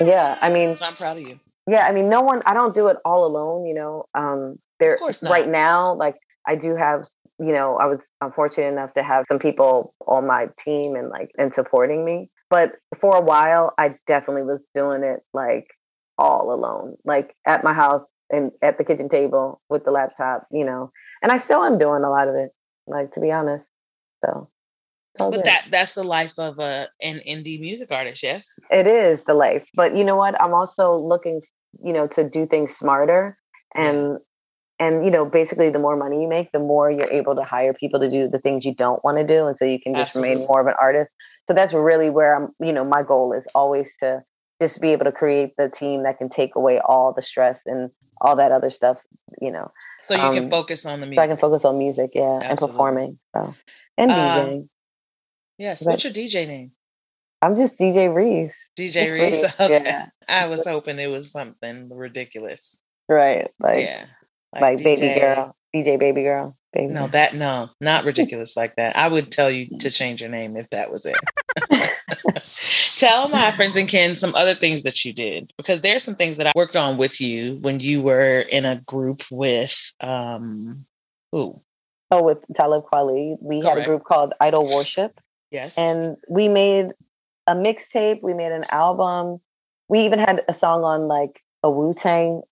[0.00, 1.38] yeah i mean So I'm proud of you.
[1.68, 5.30] yeah i mean no one i don't do it all alone you know um there
[5.30, 6.16] right now like
[6.46, 7.04] i do have
[7.38, 7.98] you know i was
[8.34, 12.72] fortunate enough to have some people on my team and like and supporting me but
[13.00, 15.66] for a while i definitely was doing it like
[16.18, 20.64] all alone like at my house and at the kitchen table with the laptop you
[20.64, 20.90] know
[21.22, 22.50] and i still am doing a lot of it
[22.86, 23.64] like to be honest
[24.24, 24.48] so
[25.18, 25.44] But good.
[25.44, 28.48] that that's the life of a an indie music artist, yes.
[28.70, 29.64] It is the life.
[29.74, 30.34] But you know what?
[30.42, 31.40] I'm also looking,
[31.84, 33.36] you know, to do things smarter
[33.74, 34.18] and
[34.78, 37.72] and you know, basically the more money you make, the more you're able to hire
[37.72, 39.46] people to do the things you don't want to do.
[39.46, 40.30] And so you can just Absolutely.
[40.34, 41.10] remain more of an artist.
[41.48, 44.22] So that's really where I'm, you know, my goal is always to
[44.60, 47.90] just be able to create the team that can take away all the stress and
[48.20, 48.98] all that other stuff,
[49.40, 49.70] you know.
[50.02, 52.40] So you can Um, focus on the music So I can focus on music, yeah,
[52.42, 53.18] and performing.
[53.34, 53.54] So
[53.98, 54.68] and Uh, DJing.
[55.58, 55.84] Yes.
[55.84, 56.72] but- What's your DJ name?
[57.42, 58.52] I'm just DJ Res.
[58.78, 59.42] DJ Res.
[59.42, 59.82] Res, Okay.
[59.84, 60.06] yeah.
[60.28, 62.78] I was hoping it was something ridiculous.
[63.08, 63.50] Right.
[63.60, 64.06] Like yeah.
[64.60, 65.56] Like, baby DJ girl.
[65.74, 66.56] DJ baby girl.
[66.72, 68.96] Baby No, that no, not ridiculous like that.
[68.96, 71.16] I would tell you to change your name if that was it.
[72.96, 76.36] tell my friends and kin some other things that you did because there's some things
[76.36, 80.84] that I worked on with you when you were in a group with um
[81.32, 81.60] who?
[82.10, 85.18] Oh, with Talib Kweli, we had a group called Idle Warship,
[85.50, 85.76] Yes.
[85.76, 86.90] and we made
[87.48, 88.22] a mixtape.
[88.22, 89.40] We made an album.
[89.88, 92.42] We even had a song on like a Wu Tang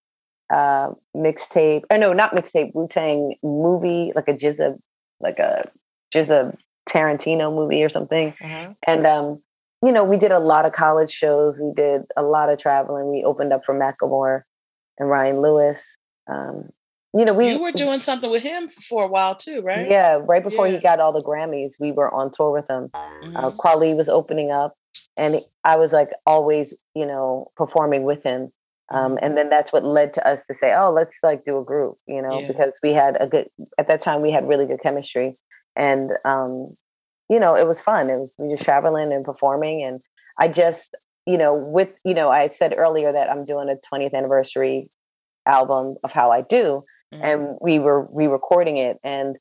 [0.53, 1.83] uh, mixtape.
[1.89, 2.73] Or no, not mixtape.
[2.75, 4.77] Wu Tang movie, like a GZA,
[5.19, 5.69] like a
[6.13, 6.55] GZA
[6.89, 8.33] Tarantino movie or something.
[8.43, 8.73] Uh-huh.
[8.85, 9.41] And um,
[9.83, 11.55] you know, we did a lot of college shows.
[11.59, 13.09] We did a lot of traveling.
[13.11, 14.43] We opened up for Macklemore
[14.97, 15.79] and Ryan Lewis.
[16.29, 16.69] Um,
[17.15, 19.87] you know, we you were doing something with him for a while too, right?
[19.89, 20.77] yeah, right before Yeah.
[20.77, 22.89] he got all the Grammys, we were on tour with him.
[22.93, 23.55] Uh, Mhm.
[23.57, 24.73] Kweli was opening up,
[25.15, 28.51] and I was like always, you know, performing with him.
[28.91, 29.25] Um, Mm-hmm.
[29.25, 31.97] and then that's what led to us to say, oh, let's like do a group,
[32.07, 32.47] you know, Yeah.
[32.47, 35.37] because we had a good at that time we had really good chemistry,
[35.75, 36.75] and um,
[37.29, 38.09] you know, it was fun.
[38.09, 40.01] It was we were just traveling and performing, and
[40.37, 44.13] I just, you know, with you know, I said earlier that I'm doing a 20th
[44.13, 44.89] anniversary
[45.45, 47.23] album of how I do, Mhm.
[47.23, 49.37] and we were re-recording it and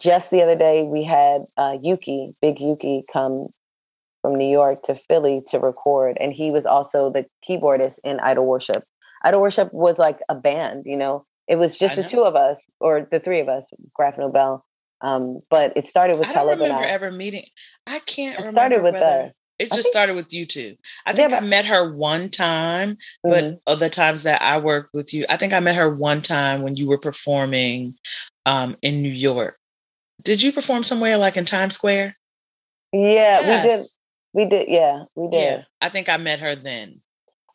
[0.00, 3.48] just the other day we had uh, yuki big yuki come
[4.24, 8.46] from new york to philly to record and he was also the keyboardist in Idle
[8.46, 8.82] Warship
[9.22, 12.08] Idle Warship was like a band you know it was just I the know.
[12.08, 14.64] two of us or the three of us Graph Nobel
[15.02, 17.44] um, but it started with I don't Talib remember ever meeting.
[17.86, 18.58] I can't It remember.
[18.58, 19.32] started with whether- us.
[19.58, 20.76] It just think- started with you two.
[21.04, 23.60] I Yeah, think I met her one time, but Mhm.
[23.66, 26.74] other times that I worked with you, I think I met her one time when
[26.74, 27.96] you were performing
[28.46, 29.58] um, in New York.
[30.22, 32.16] Did you perform somewhere like in Times Square?
[32.92, 33.98] yeah we did Yes.
[34.34, 37.00] We did yeah we did Yeah, I think I met her then.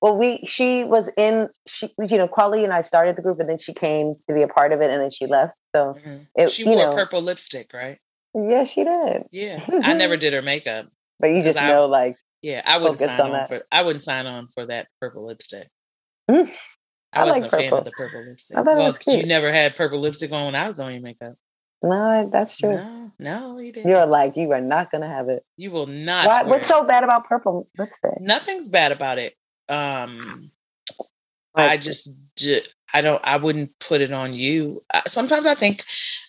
[0.02, 3.50] Well, we she was in she you know Kweli and I started the group and
[3.50, 5.54] then she came to be a part of it and then she left.
[5.76, 5.98] So
[6.36, 8.00] it, she wore know, purple lipstick, right?
[8.34, 9.24] Yeah, she did.
[9.32, 10.88] Yeah, I never did her makeup.
[11.20, 13.62] But you just I- know like Yeah, I wouldn't sign on on, for.
[13.72, 15.68] I wouldn't sign on for that purple lipstick.
[16.32, 16.50] Mm,
[17.12, 18.58] I, I wasn't like a fan of the purple lipstick.
[18.58, 21.34] Well, you never had purple lipstick on when I was doing your makeup.
[21.82, 22.76] No, that's true.
[22.76, 23.90] No, no, you didn't.
[23.90, 25.44] You're like you are not gonna have it.
[25.58, 26.28] You will not.
[26.28, 28.20] Why, what's so bad about purple lipstick?
[28.20, 29.36] Nothing's bad about it.
[29.68, 30.52] Um,
[31.56, 32.62] I just, d-
[32.94, 34.84] I don't, I wouldn't put it on you.
[34.94, 35.84] Uh, Sometimes I think,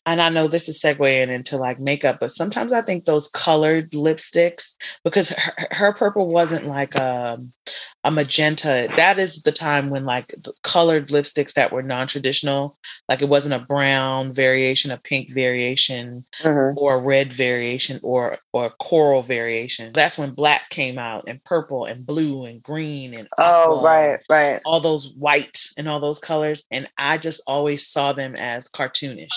[0.07, 3.91] and I know this is segueing into like makeup, but sometimes I think those colored
[3.93, 7.39] lipsticks, because her, her purple wasn't like a,
[8.05, 8.89] a magenta.
[8.97, 12.77] That is the time when like the colored lipsticks that were non-traditional,
[13.09, 16.75] like it wasn't a brown variation, a pink variation, Mhm.
[16.77, 19.93] or a red variation or or a coral variation.
[19.93, 24.61] That's when black came out and purple and blue and green and Oh, right, right.
[24.65, 26.50] all those white and all those colors.
[26.71, 29.29] And I just always saw them as cartoonish.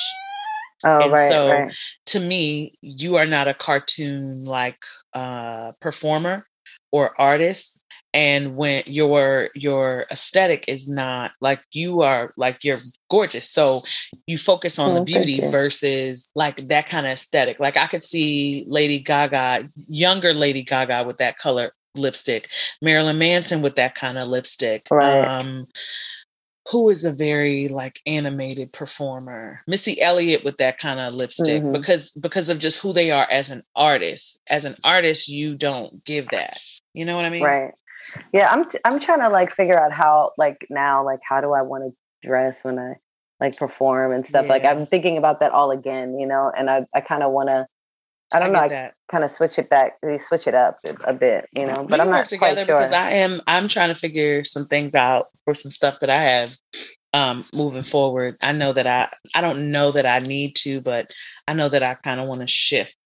[0.85, 1.73] Oh, and right, so right.
[2.07, 4.79] to me, you are not a cartoon like
[5.13, 6.45] uh performer
[6.91, 7.81] or artist.
[8.13, 13.49] And when your your aesthetic is not like you are like you're gorgeous.
[13.49, 13.83] So
[14.27, 17.59] you focus on Oh, the beauty versus like that kind of aesthetic.
[17.59, 22.49] Like I could see Lady Gaga, younger Lady Gaga with that color lipstick,
[22.81, 24.87] Marilyn Manson with that kind of lipstick.
[24.91, 25.25] Right.
[25.25, 25.65] Um
[26.71, 31.73] who is a very like animated performer missy elliott with that kind of lipstick Mhm.
[31.73, 36.03] because because of just who they are as an artist as an artist you don't
[36.05, 36.59] give that
[36.93, 37.71] you know what i mean Right.
[38.31, 41.53] Yeah, I'm t- I'm trying to like figure out how like now like how do
[41.53, 42.95] I want to dress when I
[43.39, 44.47] like perform and stuff.
[44.47, 47.49] Like I'm thinking about that all again, you know, and I I kind of want
[47.49, 47.65] to
[48.33, 48.93] I don't know, I that.
[49.11, 52.07] kind of switch it back, switch it up a, bit, you know, but we I'm
[52.07, 52.77] work not together quite sure.
[52.77, 56.17] because i am i'm trying to figure some things out for some stuff that i
[56.17, 56.51] have
[57.13, 61.13] um moving forward i know that i i don't know that i need to but
[61.47, 62.97] i know that i kind of want to shift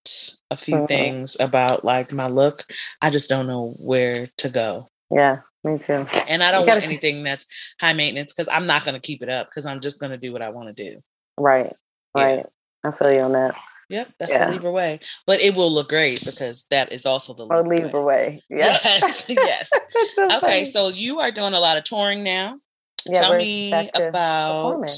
[0.50, 0.88] a few Mhm.
[0.88, 2.66] things about like my look
[3.02, 6.06] i just don't know where to go yeah, me too.
[6.30, 7.46] and I don't gotta- want anything that's
[7.80, 10.18] high maintenance because I'm not going to keep it up because I'm just going to
[10.18, 11.02] do what I want to do.
[11.40, 11.74] Right,
[12.16, 12.24] Yeah.
[12.26, 12.46] right.
[12.84, 13.56] I feel you on that.
[13.89, 14.45] Yep, that's Yeah.
[14.45, 17.86] the Libra way, but it will look great because that is also the Oh, Libra
[17.86, 18.43] Libra way.
[18.50, 18.58] way.
[18.58, 19.71] Yes, yes.
[20.19, 22.60] Okay, so you are doing a lot of touring now.
[23.06, 24.91] yeah, Tell me about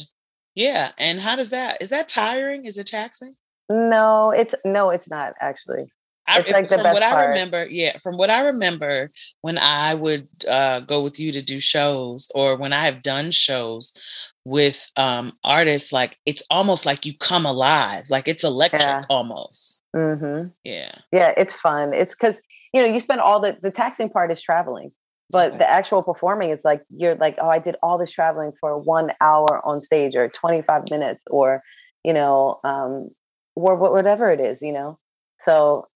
[0.55, 2.65] yeah, and how does that is that tiring?
[2.65, 3.33] Is it taxing?
[3.69, 5.91] No, it's no, it's not actually.
[6.29, 9.11] I, It's like the from what I remember, yeah, from what I remember,
[9.41, 13.31] when I would uh, go with you to do shows, or when I have done
[13.31, 13.97] shows
[14.45, 19.05] with um, artists, like it's almost like you come alive, like it's electric Yeah.
[19.09, 19.81] almost.
[19.95, 20.49] Mm-hmm.
[20.63, 21.93] Yeah, Yeah, it's fun.
[21.93, 22.35] It's because
[22.73, 24.91] you know you spend all the the taxing part is traveling,
[25.31, 28.77] but the actual performing is like you're like, oh, I did all this traveling for
[28.77, 31.63] one hour on stage or twenty five minutes or
[32.03, 33.09] you know, um,
[33.55, 34.97] or whatever it is, you know.
[35.45, 35.87] So,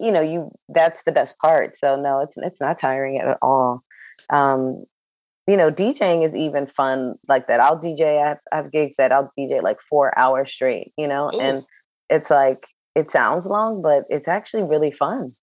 [0.00, 1.78] you know, you that's the best part.
[1.78, 3.82] So no, it's it's not tiring at all.
[4.30, 4.84] Um,
[5.48, 7.58] you know, DJing is even fun like that.
[7.58, 11.08] I'll DJ, I have, I have gigs that I'll DJ like four hours straight, you
[11.08, 11.40] know, Ooh.
[11.40, 11.64] and
[12.10, 15.34] it's like, it sounds long, but it's actually really fun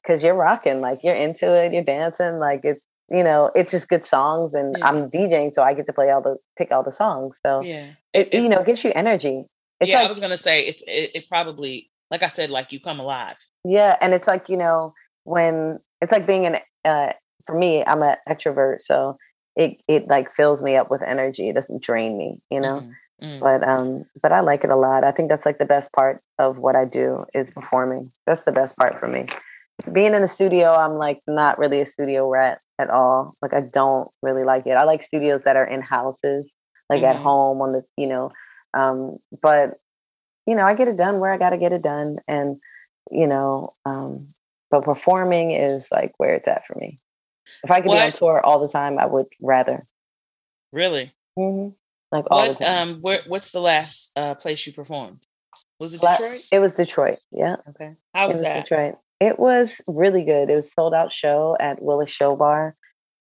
[0.00, 3.88] because you're rocking, like you're into it, you're dancing, like it's, you know, it's just
[3.88, 4.88] good songs and Yeah.
[4.88, 7.34] I'm DJing, so I get to play all the, pick all the songs.
[7.44, 7.94] So Yeah.
[8.12, 9.44] it, you know, gives you energy.
[9.80, 12.72] It's yeah, like, I was gonna say it's it, it probably like I said, like
[12.72, 13.36] you come alive.
[13.64, 14.94] Yeah, and it's like you know
[15.24, 17.12] when it's like being an uh,
[17.46, 19.16] for me, I'm an extrovert, so
[19.56, 21.48] it it like fills me up with energy.
[21.48, 22.88] It doesn't drain me, you know.
[23.22, 23.40] Mm.
[23.40, 25.04] But um, but I like it a lot.
[25.04, 28.12] I think that's like the best part of what I do is performing.
[28.26, 29.26] That's the best part for me.
[29.92, 33.34] Being in the studio, I'm like not really a studio rat at all.
[33.40, 34.72] Like I don't really like it.
[34.72, 36.46] I like studios that are in houses,
[36.90, 37.22] like at Mhm.
[37.22, 38.32] home on the you know.
[38.74, 39.78] Um, but
[40.46, 42.60] you know, I get it done where I got to get it done, and
[43.10, 44.28] you know, um,
[44.70, 47.00] but performing is like where it's at for me.
[47.62, 49.84] If I could be on tour all the time, I would rather.
[50.72, 51.12] Really?
[51.36, 51.68] hmm
[52.12, 52.88] Like all What the time.
[52.90, 55.20] um where what's the last uh place you performed?
[55.78, 56.42] Was it Detroit?
[56.50, 57.18] It was Detroit.
[57.30, 57.56] Yeah.
[57.70, 57.94] Okay.
[58.14, 58.62] How it was that?
[58.64, 58.96] Detroit.
[59.20, 60.50] It was really good.
[60.50, 62.76] It was sold out show at Willis Show Bar.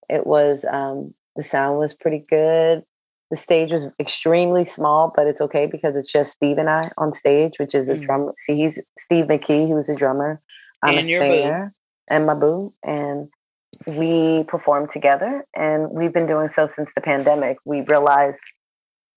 [0.10, 2.84] It was um the sound was pretty good.
[3.32, 7.14] The stage was extremely small, but it's okay because it's just Steve and I on
[7.18, 8.06] stage, which is a Mm.
[8.06, 8.32] drum.
[8.46, 10.42] See, he's Steve McKie, who's a drummer.
[10.84, 11.32] I'm And a your boo.
[11.42, 11.74] singer,
[12.08, 13.30] and my boo, and
[13.88, 15.46] we perform together.
[15.56, 17.58] And we've been doing so since the pandemic.
[17.66, 18.38] We realized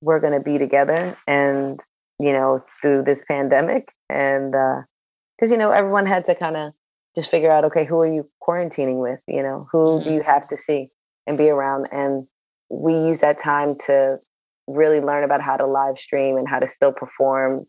[0.01, 1.81] we're going to be together, and
[2.19, 6.73] you know, through this pandemic, and because you know, everyone had to kind of
[7.17, 9.21] just figure out, okay, who are you quarantining with?
[9.27, 10.91] You know, who do you have to see
[11.27, 11.89] and be around?
[11.93, 12.27] And
[12.71, 14.19] we use that time to
[14.67, 17.67] really learn about how to live stream and how to still perform.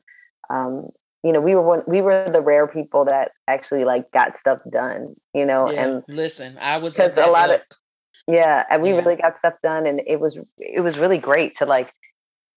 [0.49, 0.89] Um,
[1.23, 4.59] you know, we were one, we were the rare people that actually like got stuff
[4.71, 5.15] done.
[5.33, 5.83] You know, Yeah.
[5.83, 7.61] and Listen, I was because a lot of
[8.27, 8.97] yeah, and we Yeah.
[8.97, 11.91] really got stuff done, and it was it was really great to like.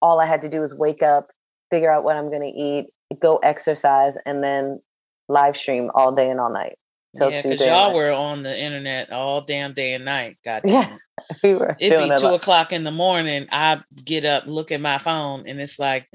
[0.01, 1.31] All I had to do was wake up,
[1.71, 2.89] figure out what I'm going to eat,
[3.21, 4.83] go exercise, and then
[5.29, 6.77] live stream all day and all night.
[7.15, 10.39] Yeah, because y'all were on the internet all damn day and night.
[10.45, 11.01] God damn it.
[11.43, 12.35] we were It'd be two lot.
[12.35, 13.47] o'clock in the morning.
[13.53, 16.09] I get up, look at my phone, and it's like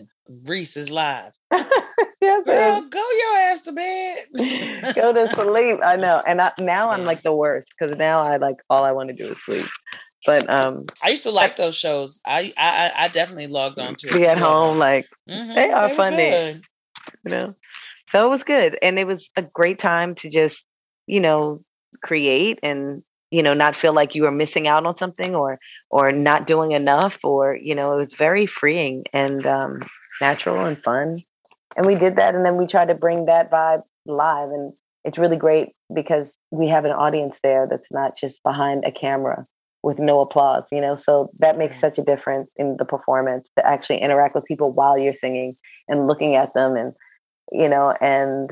[0.46, 1.34] Res is live.
[2.20, 4.18] Yes, Girl, go your ass to bed.
[4.96, 5.78] go to sleep.
[5.86, 8.92] I know, and I, now I'm like the worst because now I like all I
[8.92, 9.66] want to do is sleep.
[10.26, 12.20] But um, I used to like those shows.
[12.26, 14.14] I I, I definitely logged on to.
[14.14, 16.30] be at home like Mhm, they are funny.
[16.32, 16.64] good.
[17.24, 17.56] you know
[18.12, 20.64] so it was good and it was a great time to just
[21.08, 21.62] you know
[22.04, 23.02] create and
[23.32, 26.72] you know not feel like you were missing out on something or or not doing
[26.74, 29.80] enough or you know it was very freeing and um
[30.22, 31.18] natural and fun.
[31.76, 35.18] And we did that and then we tried to bring that vibe live and it's
[35.18, 39.46] really great because we have an audience there that's not just behind a camera
[39.84, 43.66] with no applause you know so that makes such a difference in the performance to
[43.66, 45.56] actually interact with people while you're singing
[45.88, 46.94] and looking at them and
[47.52, 48.52] you know and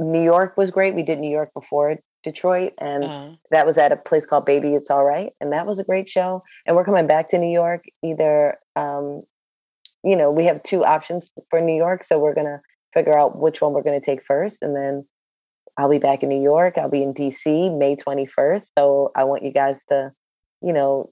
[0.00, 3.30] new york was great we did new york before detroit and Uh-huh.
[3.50, 6.08] that was at a place called baby it's all right and that was a great
[6.08, 9.22] show and we're coming back to new york either um
[10.04, 12.60] you know we have two options for new york so we're gonna
[12.94, 15.04] figure out which one we're gonna take first and then
[15.78, 19.42] i'll be back in new york i'll be in dc may 21st so i want
[19.44, 20.10] you guys to
[20.62, 21.10] you know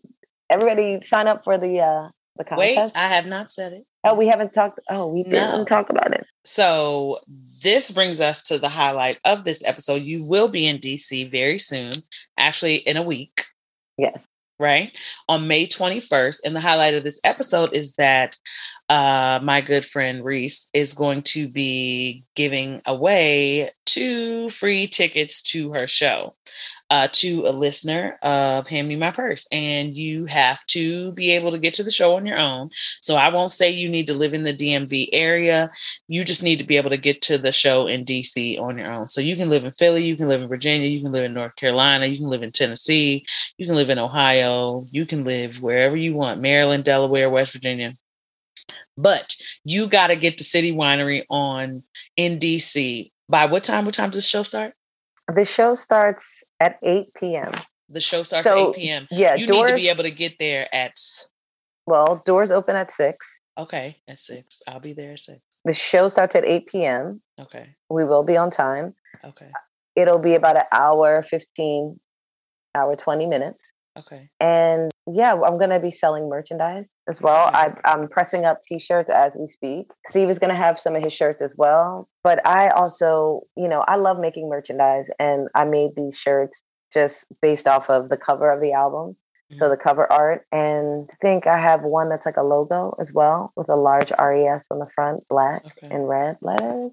[0.51, 3.85] everybody sign up for the uh the Wait, contest I have not said it.
[4.05, 5.65] Oh we haven't talked oh we didn't No.
[5.65, 7.19] talk about it So
[7.63, 10.03] this brings us to the highlight of this episode.
[10.03, 11.93] You will be in DC very soon,
[12.39, 13.45] actually in a week.
[13.99, 14.19] Yes.
[14.59, 16.39] Right on May 21st.
[16.45, 18.37] And the highlight of this episode is that
[18.89, 25.73] uh, my good friend Res is going to be giving away two free tickets to
[25.73, 26.35] her show
[26.91, 29.47] uh, to a listener of Hand Me My Purse.
[29.53, 32.71] And you have to be able to get to the show on your own.
[33.03, 35.71] So I won't say you need to live in the DMV area.
[36.07, 38.91] You just need to be able to get to the show in DC on your
[38.91, 39.07] own.
[39.07, 41.35] So you can live in Philly, you can live in Virginia, you can live in
[41.35, 43.27] North Carolina, you can live in Tennessee,
[43.59, 47.93] you can live in Ohio, you can live wherever you want, Maryland, Delaware, West Virginia.
[48.97, 51.83] But you got to get to City Winery on
[52.17, 53.11] in DC.
[53.29, 53.85] By what time?
[53.85, 54.75] What time does the show start?
[55.35, 56.25] the show starts
[56.59, 57.53] at 8 p.m
[57.91, 59.09] The show starts So, at 8 p.m.
[59.11, 60.95] yeah, you need to be able to get there at
[61.87, 63.19] well doors open at 6
[63.59, 64.63] okay at six.
[64.67, 65.41] I'll be there at six.
[65.67, 67.77] the show starts at 8 p.m Okay.
[67.91, 69.51] we will be on time Okay.
[69.97, 72.01] it'll be about an hour 15
[72.75, 73.59] hour 20 minutes
[73.99, 74.31] Okay.
[74.41, 79.09] and yeah i'm going to be selling merchandise as well I, i'm pressing up t-shirts
[79.13, 82.47] as we speak steve is going to have some of his shirts as well but
[82.47, 87.67] i also you know i love making merchandise and i made these shirts just based
[87.67, 89.17] off of the cover of the album
[89.59, 93.11] So the cover art, and I think I have one that's like a logo as
[93.15, 95.89] well with a large RES on the front, black Okay.
[95.91, 96.93] and red letters.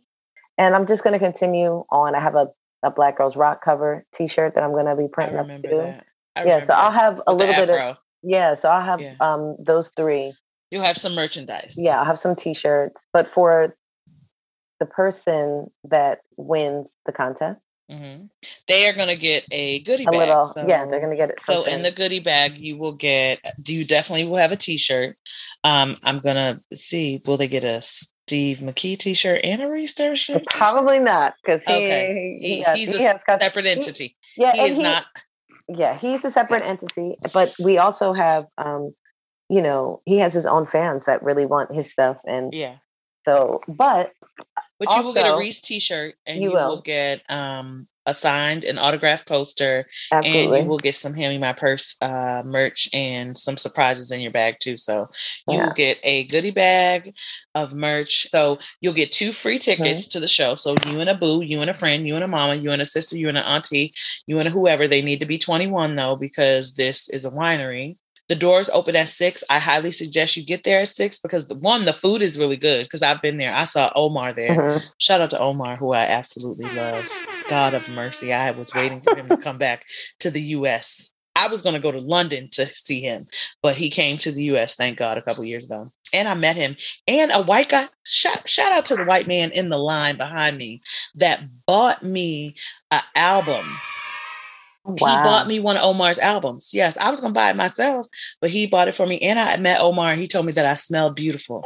[0.57, 2.15] And I'm just going to continue on.
[2.15, 2.47] I have a,
[2.81, 5.67] a Black Girls Rock cover T-shirt that I'm going to be printing up too.
[5.69, 6.05] that.
[6.37, 7.97] I yeah, so I'll have a little bit of.
[8.25, 8.55] Yeah.
[8.61, 9.15] So I'll have Yeah.
[9.19, 10.33] um those three.
[10.71, 11.75] You'll have some merchandise.
[11.77, 12.95] Yeah, I'll have some T-shirts.
[13.13, 13.75] But for
[14.79, 17.59] the person that wins the contest,
[17.89, 18.25] hmm
[18.67, 20.19] They are going to get a goodie a bag.
[20.19, 21.39] little so- yeah, they're going to get it.
[21.39, 23.39] So in the goodie bag, you will get.
[23.61, 25.15] Do you definitely will have a T-shirt?
[25.63, 27.21] Um, I'm gonna see.
[27.25, 30.43] Will they get a Steve McKie T-shirt and a Res shirt?
[30.49, 34.17] Probably not, because he, Okay, he, he, has- he's he a separate he- entity.
[34.35, 35.05] yeah, he is he- not.
[35.67, 38.93] Yeah, he's a separate entity, but we also have, um,
[39.49, 42.77] you know, he has his own fans that really want his stuff, and Yeah,
[43.25, 44.11] so, but
[44.77, 46.67] but you will get a Res T-shirt, and You you, will.
[46.67, 46.81] will.
[46.81, 51.37] get um a signed and autographed poster, absolutely, and you will get some hand me
[51.39, 54.77] my purse uh merch and some surprises in your bag too.
[54.77, 55.09] So
[55.47, 55.65] you Yeah.
[55.65, 57.13] will get a goodie bag
[57.55, 58.27] of merch.
[58.31, 59.81] So you'll get two free Mm-hmm.
[59.83, 60.55] tickets to the show.
[60.55, 62.81] So you and a boo, you and a friend, you and a mama, you and
[62.81, 63.93] a sister, you and an auntie,
[64.27, 64.87] you and a whoever.
[64.87, 67.97] They need to be 21 though, because this is a winery.
[68.27, 69.43] The doors open at six.
[69.49, 72.57] I highly suggest you get there at six because the one, the food is really
[72.57, 72.83] good.
[72.83, 73.53] Because I've been there.
[73.53, 74.55] I saw Omar there.
[74.55, 74.83] Mhm.
[74.97, 77.07] Shout out to Omar, who I absolutely love.
[77.49, 78.33] God of mercy.
[78.33, 79.85] I was waiting for him to come back
[80.21, 81.11] to the US.
[81.35, 83.27] I was going to go to London to see him,
[83.61, 85.91] but he came to the US, thank God, a couple years ago.
[86.13, 86.77] And I met him.
[87.07, 90.57] And a white guy, shout, shout out to the white man in the line behind
[90.57, 90.81] me
[91.15, 92.55] that bought me
[92.89, 93.65] an album.
[94.87, 96.71] He bought me one of Omar's albums.
[96.73, 98.07] Yes, I was going to buy it myself,
[98.39, 99.19] but he bought it for me.
[99.19, 101.65] And I met Omar and he told me that I smelled beautiful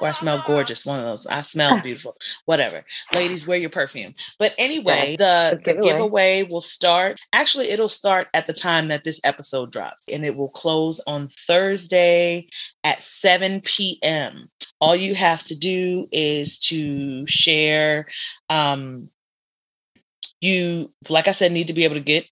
[0.00, 0.86] or I smell gorgeous.
[0.86, 1.26] One of those.
[1.26, 2.16] I smell beautiful.
[2.46, 2.84] Whatever.
[3.14, 4.14] Ladies, wear your perfume.
[4.38, 5.92] But anyway, the, the give it away.
[5.92, 7.20] giveaway will start.
[7.32, 11.28] Actually, it'll start at the time that this episode drops, and it will close on
[11.28, 12.48] Thursday
[12.84, 14.50] at 7 p.m.
[14.80, 18.06] All you have to do is to share.
[18.48, 19.10] Um,
[20.40, 22.26] you, like I said, need to be able to get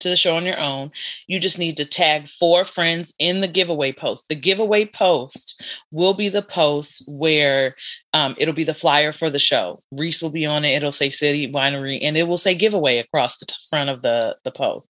[0.00, 0.90] to the show on your own.
[1.26, 4.28] You just need to tag four friends in the giveaway post.
[4.28, 7.76] The giveaway post will be the post where
[8.12, 9.80] um, it'll be the flyer for the show.
[9.92, 10.74] Res will be on it.
[10.76, 14.50] It'll say City Winery and it will say giveaway across the front of the, the
[14.50, 14.88] post.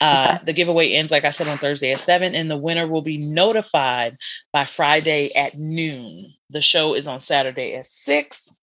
[0.00, 3.02] Uh, The giveaway ends, like I said, on Thursday at 7, and the winner will
[3.02, 4.16] be notified
[4.52, 6.32] by Friday at noon.
[6.50, 8.54] The show is on Saturday at 6.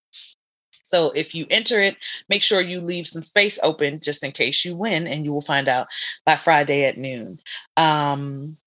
[0.90, 1.98] So if you enter it,
[2.30, 5.42] make sure you leave some space open just in case you win, and you will
[5.42, 5.88] find out
[6.26, 7.40] by Friday at noon.
[7.78, 8.58] Um,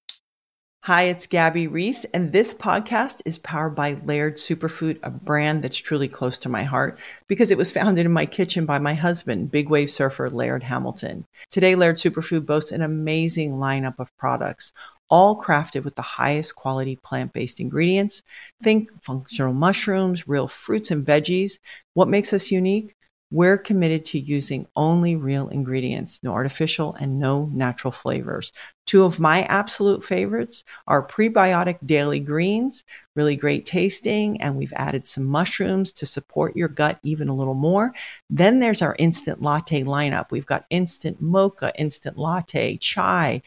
[0.86, 5.76] Hi, it's Gabby Reece, and this podcast is powered by Laird Superfood, a brand that's
[5.76, 6.98] truly close to my heart
[7.28, 11.24] because it was founded in my kitchen by my husband, big wave surfer Laird Hamilton.
[11.52, 14.72] Today, Laird Superfood boasts an amazing lineup of products,
[15.12, 18.22] all crafted with the highest quality plant based ingredients.
[18.62, 21.58] Think functional mushrooms, real fruits and veggies.
[21.92, 22.96] What makes us unique?
[23.30, 28.52] We're committed to using only real ingredients, no artificial and no natural flavors.
[28.86, 32.84] Two of my absolute favorites are prebiotic daily greens,
[33.14, 37.54] really great tasting, and we've added some mushrooms to support your gut even a little
[37.54, 37.92] more.
[38.28, 40.30] Then there's our instant latte lineup.
[40.30, 43.42] We've got instant mocha, instant latte, chai.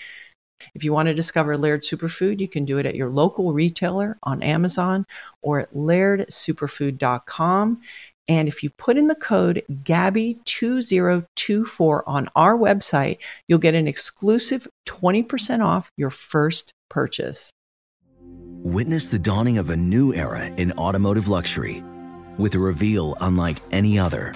[0.73, 4.17] If you want to discover Laird Superfood, you can do it at your local retailer
[4.23, 5.05] on Amazon
[5.41, 7.81] or at lairdsuperfood.com.
[8.27, 14.67] And if you put in the code GABBY2024 on our website, you'll get an exclusive
[14.87, 17.51] 20% off your first purchase.
[18.63, 21.83] Witness the dawning of a new era in automotive luxury
[22.39, 24.33] with a reveal unlike any other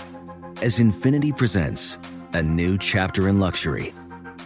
[0.62, 1.98] as Infiniti presents
[2.34, 3.94] a new chapter in luxury,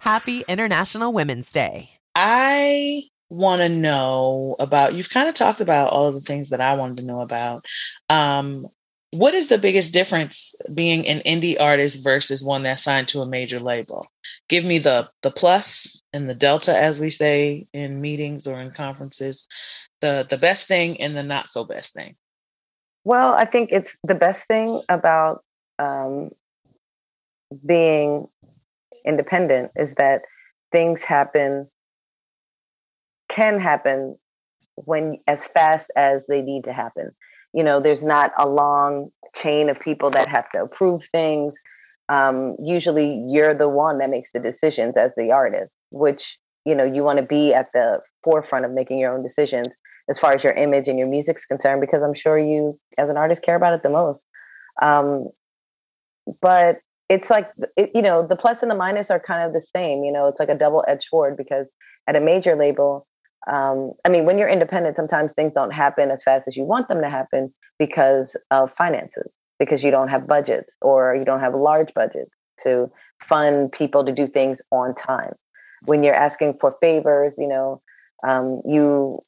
[0.00, 1.90] Happy International Women's Day.
[2.14, 6.60] I want to know about you've kind of talked about all of the things that
[6.60, 7.66] I wanted to know about.
[8.08, 8.66] Um,
[9.12, 13.28] what is the biggest difference being an indie artist versus one that's signed to a
[13.28, 14.06] major label?
[14.48, 18.70] Give me the the plus and the delta, as we say in meetings or in
[18.70, 19.46] conferences,
[20.00, 22.16] the the best thing and the not so best thing.
[23.04, 25.44] Well, I think it's the best thing about
[25.78, 26.30] um,
[27.64, 28.28] being
[29.06, 30.22] independent is that
[30.72, 31.68] things happen
[33.34, 34.16] can happen
[34.74, 37.10] when as fast as they need to happen.
[37.52, 39.10] You know, there's not a long
[39.42, 41.54] chain of people that have to approve things.
[42.08, 46.22] Um, usually, you're the one that makes the decisions as the artist, which
[46.64, 49.68] you know you want to be at the forefront of making your own decisions
[50.08, 53.16] as far as your image and your music's concerned, because I'm sure you, as an
[53.16, 54.22] artist, care about it the most.
[54.82, 55.28] Um,
[56.42, 56.78] but
[57.10, 60.04] it's like it, you know the plus and the minus are kind of the same.
[60.04, 61.66] You know, it's like a double edged sword because
[62.06, 63.06] at a major label,
[63.50, 66.88] um, I mean, when you're independent, sometimes things don't happen as fast as you want
[66.88, 71.54] them to happen because of finances, because you don't have budgets or you don't have
[71.54, 72.30] large budgets
[72.62, 72.90] to
[73.28, 75.32] fund people to do things on time.
[75.86, 77.82] When you're asking for favors, you know,
[78.26, 79.20] um, you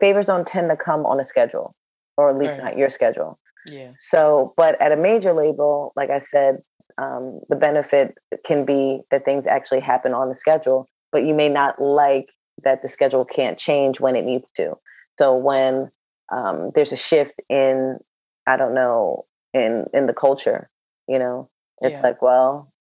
[0.00, 1.74] favors don't tend to come on a schedule,
[2.18, 2.64] or at least right.
[2.64, 3.38] not your schedule.
[3.68, 3.92] Yeah.
[4.10, 6.58] So, but at a major label, like I said,
[6.98, 8.16] um, the benefit
[8.46, 12.26] can be that things actually happen on the schedule, but you may not like
[12.64, 14.74] that the schedule can't change when it needs to.
[15.18, 15.90] So when
[16.32, 17.98] um, there's a shift in,
[18.46, 20.70] I don't know, in in the culture,
[21.08, 22.02] you know, it's yeah.
[22.02, 22.72] like, well,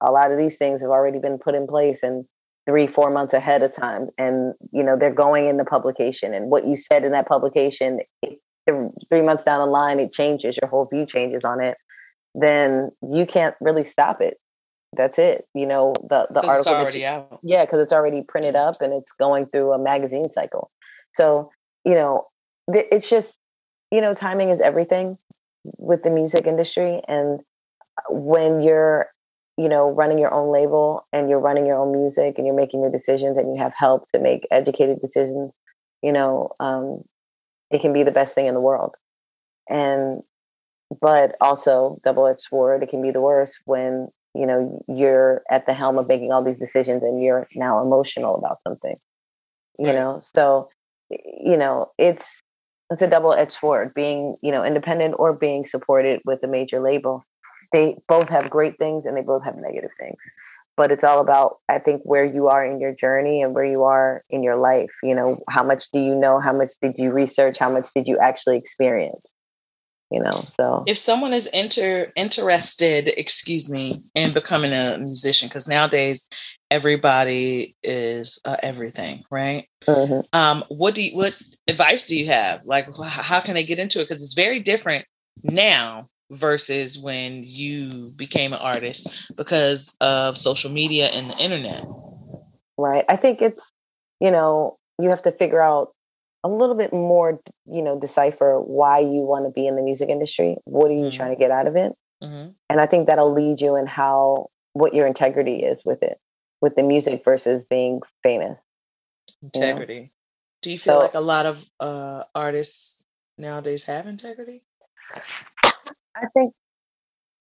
[0.00, 2.26] a lot of these things have already been put in place and
[2.66, 6.50] three, four months ahead of time, and you know they're going in the publication, and
[6.50, 8.40] what you said in that publication, it,
[9.08, 11.76] three months down the line, it changes, your whole view changes on it.
[12.38, 14.38] Then you can't really stop it
[14.96, 15.46] that's it.
[15.54, 16.58] You know, the the article.
[16.58, 17.40] It's already you, out.
[17.42, 20.70] Yeah, because it's already printed up and it's going through a magazine cycle.
[21.14, 21.50] So
[21.84, 22.26] you know,
[22.68, 23.28] it's just
[23.90, 25.18] you know, timing is everything
[25.78, 27.40] with the music industry, and
[27.98, 29.08] uh, when you're
[29.56, 32.80] you know running your own label and you're running your own music and you're making
[32.80, 35.52] your decisions and you have help to make educated decisions,
[36.02, 37.02] you know, um,
[37.70, 38.94] it can be the best thing in the world.
[39.68, 40.22] And
[41.00, 45.74] but also double-edged sword, it can be the worst when you know you're at the
[45.74, 48.96] helm of making all these decisions and you're now emotional about something
[49.78, 50.20] you know?
[50.34, 50.68] So
[51.10, 52.24] you know it's
[52.90, 57.24] it's a double-edged sword being you know independent or being supported with a major label.
[57.72, 60.18] They both have great things and they both have negative things
[60.76, 63.82] but it's all about i think where you are in your journey and where you
[63.82, 65.38] are in your life you know?
[65.48, 66.38] How much do you know?
[66.38, 67.56] How much did you research?
[67.58, 69.24] How much did you actually experience
[70.10, 75.66] you know so if someone is inter interested excuse me in becoming a musician because
[75.66, 76.26] nowadays
[76.70, 80.20] everybody is uh, everything right mm-hmm.
[80.32, 81.36] um what do you what
[81.68, 85.04] advice do you have like how can they get into it because it's very different
[85.42, 91.84] now versus when you became an artist because of social media and the internet?
[92.76, 93.04] Right.
[93.08, 93.60] I think it's,
[94.20, 95.92] you know, you have to figure out
[96.52, 100.08] a little bit more, you know, decipher why you want to be in the music
[100.08, 100.56] industry.
[100.64, 101.16] What are you mm-hmm.
[101.16, 101.92] trying to get out of it?
[102.22, 102.50] Mm-hmm.
[102.70, 106.18] And I think that'll lead you in how, what your integrity is with it,
[106.60, 108.58] with the music versus being famous.
[109.42, 109.94] Integrity.
[109.94, 110.08] You know?
[110.62, 113.06] Do you feel so, like a lot of uh, artists
[113.38, 114.62] nowadays have integrity?
[116.16, 116.54] I think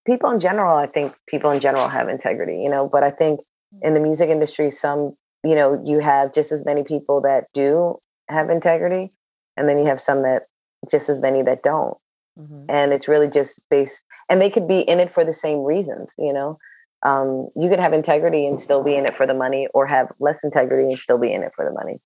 [0.06, 3.40] people in general, I think people in general have integrity, you know, but I think
[3.82, 7.98] in the music industry, some, you know, you have just as many people that do
[8.30, 9.14] have integrity,
[9.58, 10.44] and then you have some that
[10.90, 11.98] just as many that don't.
[12.40, 12.66] Mm-hmm.
[12.70, 13.98] And it's really just based,
[14.30, 16.58] and they could be in it for the same reasons, you know.
[17.04, 20.12] Um, you could have integrity and still be in it for the money, or have
[20.20, 22.00] less integrity and still be in it for the money,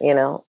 [0.00, 0.44] you know.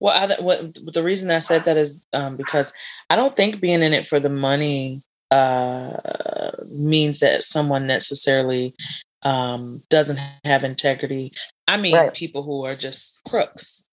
[0.00, 2.72] Well, I, what, the reason I said that is um, because
[3.08, 8.74] I don't think being in it for the money uh, means that someone necessarily
[9.22, 11.32] um, doesn't have integrity.
[11.66, 12.12] I mean, right.
[12.12, 13.88] people who are just crooks.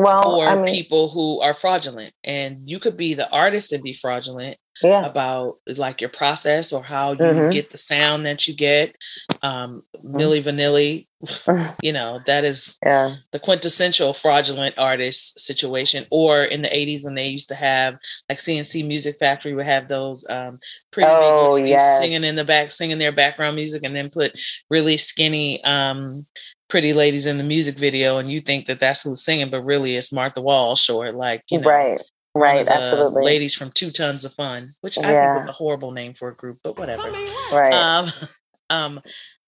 [0.00, 3.82] Well, or I mean, people who are fraudulent, and you could be the artist and
[3.82, 5.04] be fraudulent, yeah.
[5.04, 7.50] about like your process or how you mm-hmm.
[7.50, 8.94] get the sound that you get.
[9.42, 10.16] Um, mm-hmm.
[10.16, 13.16] Milli Vanilli, you know, that is yeah.
[13.32, 16.06] the quintessential fraudulent artist situation.
[16.10, 17.96] Or in the 80s when they used to have
[18.28, 20.58] like C+C Music Factory would have those um
[20.90, 22.00] pretty oh, yes.
[22.00, 24.38] singing in the back, singing their background music and then put
[24.70, 26.26] really skinny um
[26.70, 29.96] pretty ladies in the music video and you think that that's who's singing but really
[29.96, 32.00] it's Martha Wash or like you know right
[32.34, 33.24] Right, absolutely.
[33.24, 35.32] Ladies from Two Tons of Fun, which I yeah.
[35.32, 37.10] think is a horrible name for a group, but whatever.
[37.52, 37.72] Right.
[37.72, 38.12] Um,
[38.70, 39.00] um,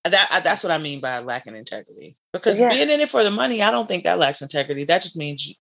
[0.05, 2.17] that that's what I mean by lacking integrity.
[2.33, 2.71] Because yeah.
[2.71, 4.83] being in it for the money, I don't think that lacks integrity.
[4.85, 5.55] That just means you,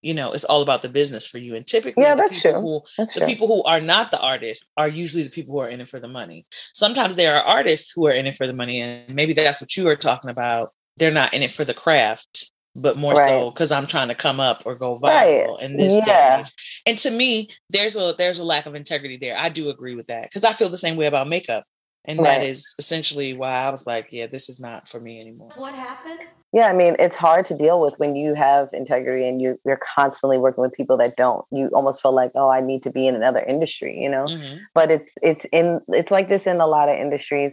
[0.00, 1.56] you know it's all about the business for you.
[1.56, 2.52] And typically, yeah, that's true.
[2.60, 3.28] Who, that's the true.
[3.28, 5.98] people who are not the artists are usually the people who are in it for
[5.98, 6.46] the money.
[6.72, 9.76] Sometimes there are artists who are in it for the money, and maybe that's what
[9.76, 10.72] you are talking about.
[11.00, 13.28] They're not in it for the craft but more right.
[13.28, 15.62] so because I'm trying to come up or go viral right.
[15.62, 16.44] in this yeah.
[16.44, 16.82] stage.
[16.86, 19.36] And to me, there's a there's a lack of integrity there.
[19.36, 21.64] I do agree with that because I feel the same way about makeup,
[22.04, 22.24] and right.
[22.24, 25.50] that is essentially why I was like, yeah, this is not for me anymore.
[25.56, 26.20] What happened?
[26.52, 29.80] Yeah, I mean, it's hard to deal with when you have integrity and you you're
[29.96, 31.44] constantly working with people that don't.
[31.50, 34.26] You almost feel like, oh, I need to be in another industry, you know.
[34.26, 34.58] Mm-hmm.
[34.74, 37.52] But it's it's in it's like this in a lot of industries.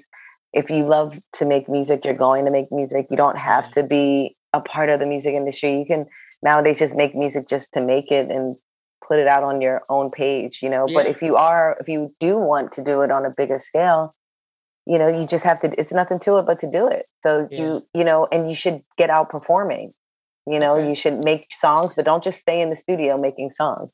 [0.54, 3.08] If you love to make music, you're going to make music.
[3.10, 5.80] You don't have to be a part of the music industry.
[5.80, 6.06] You can
[6.42, 8.56] nowadays just make music just to make it and
[9.08, 10.86] put it out on your own page, you know.
[10.88, 10.94] Yeah.
[10.94, 14.16] But if you are, if you do want to do it on a bigger scale,
[14.86, 15.80] you know, you just have to.
[15.80, 17.06] It's nothing to it but to do it.
[17.24, 17.60] So yeah.
[17.60, 19.94] you, you know, and you should get out performing.
[20.50, 20.90] You know, okay.
[20.90, 23.92] you should make songs, but don't just stay in the studio making songs.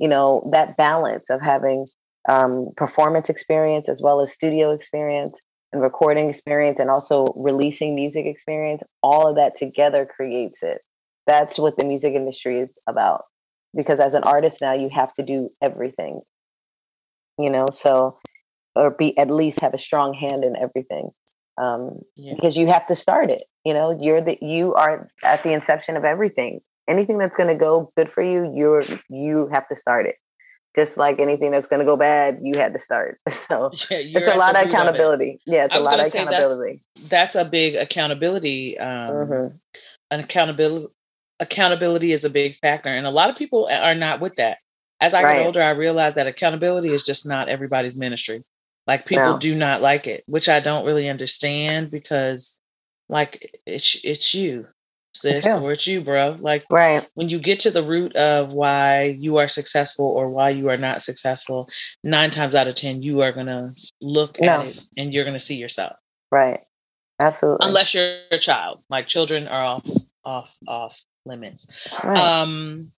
[0.00, 1.86] You know, that balance of having
[2.28, 5.34] um, performance experience as well as studio experience
[5.72, 10.80] and recording experience and also releasing music experience, all of that together creates it.
[11.26, 13.24] That's what the music industry is about.
[13.74, 16.20] Because as an artist now, you have to do everything,
[17.38, 18.18] you know, so,
[18.76, 21.10] or be at least have a strong hand in everything.
[21.60, 22.34] Um, yeah.
[22.34, 25.96] Because you have to start it, you know, you're the, you are at the inception
[25.96, 26.60] of everything.
[26.88, 30.16] Anything that's going to go good for you, you're, you have to start it
[30.74, 33.20] just like anything that's going to go bad, you had to start.
[33.48, 35.32] So yeah, it's a lot of accountability.
[35.32, 36.82] Of yeah, it's a lot of accountability.
[36.94, 38.78] That's, that's, a big accountability.
[38.78, 39.56] Um, mm-hmm.
[40.10, 40.86] An accountability
[41.40, 44.58] accountability is a big factor, and a lot of people are not with that.
[45.00, 45.36] As I right.
[45.38, 48.44] get older, I realize that accountability is just not everybody's ministry.
[48.86, 49.38] Like people no.
[49.38, 52.60] do not like it, which I don't really understand because,
[53.08, 54.68] like, it's it's you
[55.14, 55.60] sis, yeah.
[55.60, 56.36] or it's you, bro.
[56.40, 57.06] Like, right.
[57.14, 60.76] when you get to the root of why you are successful or why you are
[60.76, 61.68] not successful,
[62.02, 64.48] nine times out of 10, you are going to look no.
[64.48, 65.96] at it and you're going to see yourself.
[66.30, 66.60] Right.
[67.20, 67.68] Absolutely.
[67.68, 68.82] Unless you're a child.
[68.88, 69.88] Like, children are off,
[70.24, 71.66] off, off limits.
[72.02, 72.18] Right.
[72.18, 72.92] Um,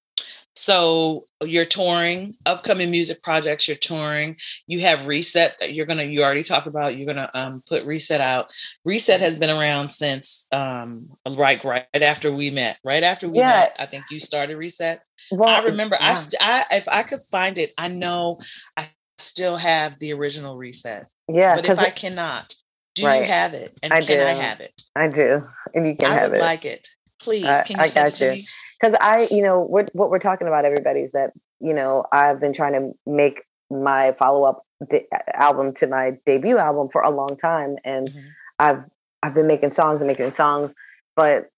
[0.57, 4.37] so you're touring, upcoming music projects, you're touring.
[4.67, 8.21] You have Reset that you're gonna, you already talked about, you're gonna um, put Reset
[8.21, 8.53] out.
[8.85, 12.79] Reset has been around since um, right, right after we met.
[12.85, 13.49] Right after we yeah.
[13.49, 15.03] met, I think you started Reset.
[15.31, 16.11] Well, I remember yeah.
[16.11, 18.39] I, st- I, if I could find it, I know
[18.77, 18.87] I
[19.19, 21.07] still have the original Reset.
[21.29, 21.57] Yeah.
[21.57, 22.55] But if I cannot,
[22.95, 23.23] do right.
[23.23, 23.77] you have it?
[23.83, 24.25] And I can do.
[24.25, 24.83] I have it?
[24.95, 25.45] I do.
[25.75, 26.43] And you can I have would it.
[26.43, 26.89] like it.
[27.21, 28.43] Please, can you I got you.
[28.81, 32.41] because I, you know, what what we're talking about, everybody, is that you know I've
[32.41, 37.11] been trying to make my follow up de- album to my debut album for a
[37.11, 38.21] long time, and mm-hmm.
[38.59, 38.85] I've
[39.23, 40.71] I've been making songs and making songs,
[41.17, 41.51] but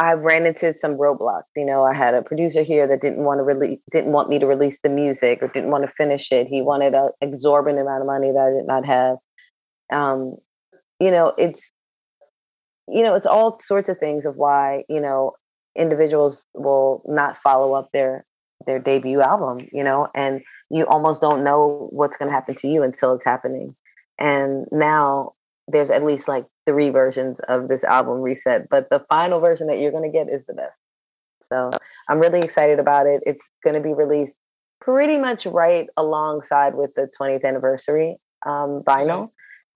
[0.00, 1.42] I ran into some roadblocks.
[1.54, 4.38] You know, I had a producer here that didn't want to release, didn't want me
[4.38, 6.46] to release the music or didn't want to finish it.
[6.46, 9.18] He wanted an exorbitant amount of money that I did not have.
[9.92, 10.36] Um,
[10.98, 11.60] you know, it's,
[12.92, 15.32] you know, it's all sorts of things of why you know
[15.76, 18.24] individuals will not follow up their
[18.66, 19.68] their debut album.
[19.72, 23.24] You know, and you almost don't know what's going to happen to you until it's
[23.24, 23.74] happening.
[24.18, 25.32] And now
[25.68, 29.78] there's at least like three versions of this album reset, but the final version that
[29.78, 30.74] you're going to get is the best.
[31.48, 31.70] So
[32.08, 33.22] I'm really excited about it.
[33.26, 34.36] It's going to be released
[34.80, 38.16] pretty much right alongside with the 20th anniversary
[38.46, 39.30] um, vinyl.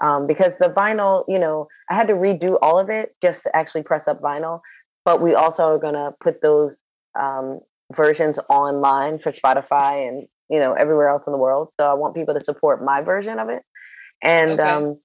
[0.04, 3.56] Um, because the vinyl, you know, I had to redo all of it just to
[3.56, 4.60] actually press up vinyl.
[5.06, 6.76] But we also are going to put those
[7.18, 7.60] um,
[7.96, 11.68] versions online for Spotify and you know everywhere else in the world.
[11.80, 13.62] So I want people to support my version of it.
[14.22, 14.70] And okay.
[14.70, 15.00] um,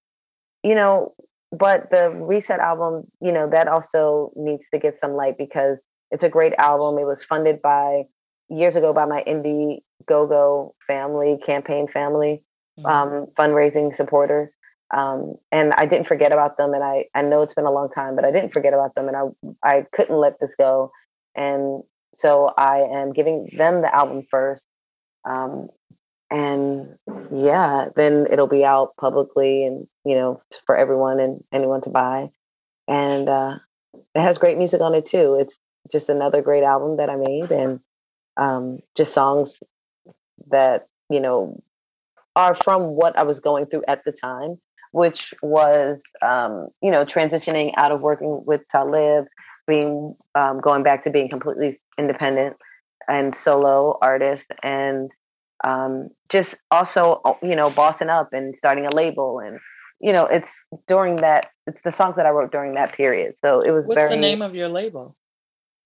[0.64, 1.14] you know,
[1.52, 5.78] but the Reset album, you know, that also needs to get some light because
[6.12, 7.00] it's a great album.
[7.00, 8.04] It was funded by
[8.50, 12.44] years ago by my indie go go family, campaign family,
[12.78, 12.86] mm-hmm.
[12.86, 14.56] um, fundraising supporters.
[14.92, 16.74] Um, and I didn't forget about them.
[16.74, 19.08] And I, I know it's been a long time, but I didn't forget about them.
[19.08, 19.24] And I,
[19.64, 20.92] I couldn't let this go.
[21.36, 21.84] And
[22.16, 24.66] so I am giving them the album first.
[25.26, 25.70] Um,
[26.32, 26.96] and
[27.32, 32.30] yeah, then it'll be out publicly and you know for everyone and anyone to buy.
[32.88, 33.58] And uh,
[34.16, 35.38] it has great music on it too.
[35.40, 35.54] It's
[35.92, 37.80] just another great album that I made, and
[38.38, 39.60] um, just songs
[40.50, 41.62] that you know
[42.36, 44.60] are from what I was going through at the time,
[44.92, 49.26] which was um, you know transitioning out of working with Talib,
[49.68, 52.58] being um, going back to being completely independent
[53.08, 55.12] and solo artist, and
[55.64, 59.60] um, just also uh, you know bossing up and starting a label and
[60.00, 60.48] you know it's
[60.88, 63.36] during that it's the songs that i wrote during that period.
[63.42, 65.16] So it was what's very the name of your label?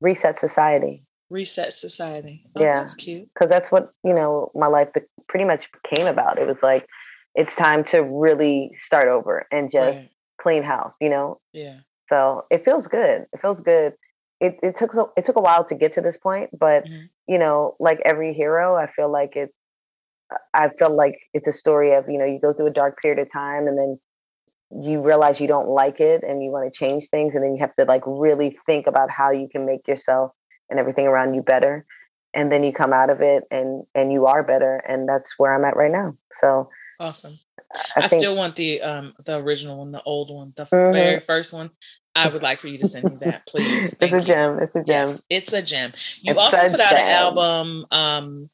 [0.01, 1.04] Reset society.
[1.30, 2.45] Reset society.
[2.56, 2.80] Oh, yeah.
[2.80, 3.30] that's cute.
[3.34, 4.89] Because that's what you know my life
[5.28, 6.38] pretty much came about.
[6.38, 6.88] It was like
[7.36, 10.09] it's time to really start over and just right.
[10.41, 11.77] clean house you know yeah
[12.09, 13.93] so it feels good it feels good
[14.39, 17.05] it, it took it took a while to get to this point but mm-hmm.
[17.27, 19.53] you know like every hero i feel like it's
[20.53, 23.19] I feel like it's a story of, you know, you go through a dark period
[23.19, 23.99] of time and then
[24.81, 27.36] you realize you don't like it and you want to change things.
[27.36, 30.31] And then you have to like really think about how you can make yourself
[30.69, 31.86] and everything around you better.
[32.34, 34.77] And then you come out of it and, and you are better.
[34.88, 36.17] And that's where I'm at right now.
[36.39, 36.69] So
[36.99, 37.37] awesome.
[37.95, 40.93] I, I think, still want the, um, the original one, the old one, the mm-hmm.
[40.93, 41.71] very first one.
[42.15, 43.95] I would like for you to send me that, please.
[43.95, 44.33] Thank it's a you.
[44.33, 44.59] gem.
[44.59, 45.09] It's a gem.
[45.09, 45.93] Yes, it's a gem.
[46.21, 46.99] You it's also put out gem.
[46.99, 48.49] an album um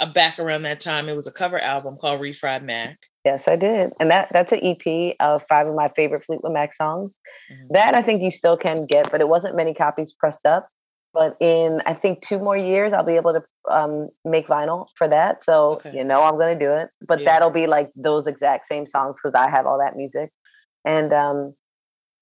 [0.00, 1.08] uh, back around that time.
[1.08, 2.98] It was a cover album called Refried Mac.
[3.24, 6.74] Yes, I did, and that that's an EP of five of my favorite Fleetwood Mac
[6.74, 7.12] songs.
[7.52, 7.74] Mm-hmm.
[7.74, 10.68] That I think you still can get, but it wasn't many copies pressed up.
[11.14, 15.08] But in I think two more years, I'll be able to um, make vinyl for
[15.08, 15.44] that.
[15.44, 15.92] So okay.
[15.94, 16.88] you know I'm going to do it.
[17.06, 17.26] But yeah.
[17.26, 20.32] that'll be like those exact same songs because I have all that music.
[20.84, 21.54] And um,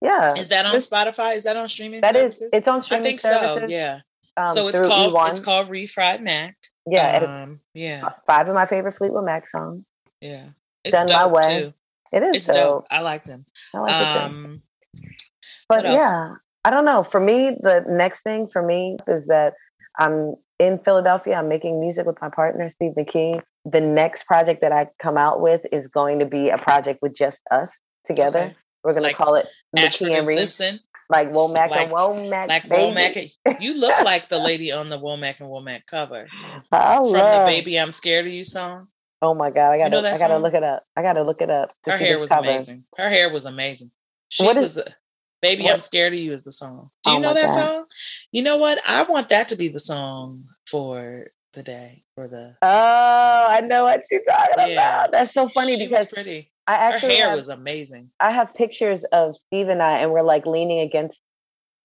[0.02, 1.36] yeah, is that on Spotify?
[1.36, 2.00] Is that on streaming?
[2.00, 2.42] That services?
[2.42, 2.50] is.
[2.52, 3.06] It's on streaming.
[3.06, 3.62] I think services.
[3.62, 3.66] so.
[3.68, 4.00] Yeah.
[4.36, 5.30] Um, so it's called E1.
[5.30, 6.56] it's called Refried Mac.
[6.86, 8.08] Yeah, um, yeah.
[8.26, 9.84] Five of my favorite Fleetwood Mac songs.
[10.20, 10.46] Yeah,
[10.84, 11.60] it's done my way.
[11.60, 11.74] Too.
[12.12, 12.36] It is.
[12.36, 12.56] It's dope.
[12.56, 12.86] dope.
[12.90, 13.44] I like them.
[13.74, 14.62] I like um,
[15.68, 16.34] But yeah,
[16.64, 17.06] I don't know.
[17.10, 19.54] For me, the next thing for me is that
[19.98, 21.36] I'm in Philadelphia.
[21.36, 23.40] I'm making music with my partner Steve McKie.
[23.64, 27.16] The next project that I come out with is going to be a project with
[27.16, 27.68] just us
[28.06, 28.38] together.
[28.38, 28.54] Okay.
[28.84, 29.46] We're going like to call it
[29.76, 30.36] McKee and Res.
[30.38, 30.80] Simpson
[31.10, 32.48] like Womack like, and Womack.
[32.48, 33.34] Like baby.
[33.46, 33.60] Womack.
[33.60, 36.26] You look like the lady on the Womack and Womack cover.
[36.72, 37.46] I from love.
[37.46, 38.86] the "Baby I'm Scared of You" song.
[39.20, 39.72] Oh my god!
[39.72, 40.84] I gotta, you know I gotta look it up.
[40.96, 41.74] I gotta look it up.
[41.84, 42.48] Her hair was cover.
[42.48, 42.84] amazing.
[42.96, 43.90] Her hair was amazing.
[44.28, 44.78] She what was.
[44.78, 44.94] Is, a,
[45.42, 45.74] Baby, what?
[45.74, 46.90] I'm scared of you is the song.
[47.04, 47.66] Do you oh know that god.
[47.66, 47.84] song?
[48.32, 48.78] You know what?
[48.86, 52.56] I want that to be the song for the day for the.
[52.62, 54.72] Oh, I know what you're talking yeah.
[54.72, 55.12] about.
[55.12, 56.50] That's so funny she because pretty.
[56.66, 58.10] I actually her hair have, was amazing.
[58.20, 61.18] I have pictures of Steve and I, and we're like leaning against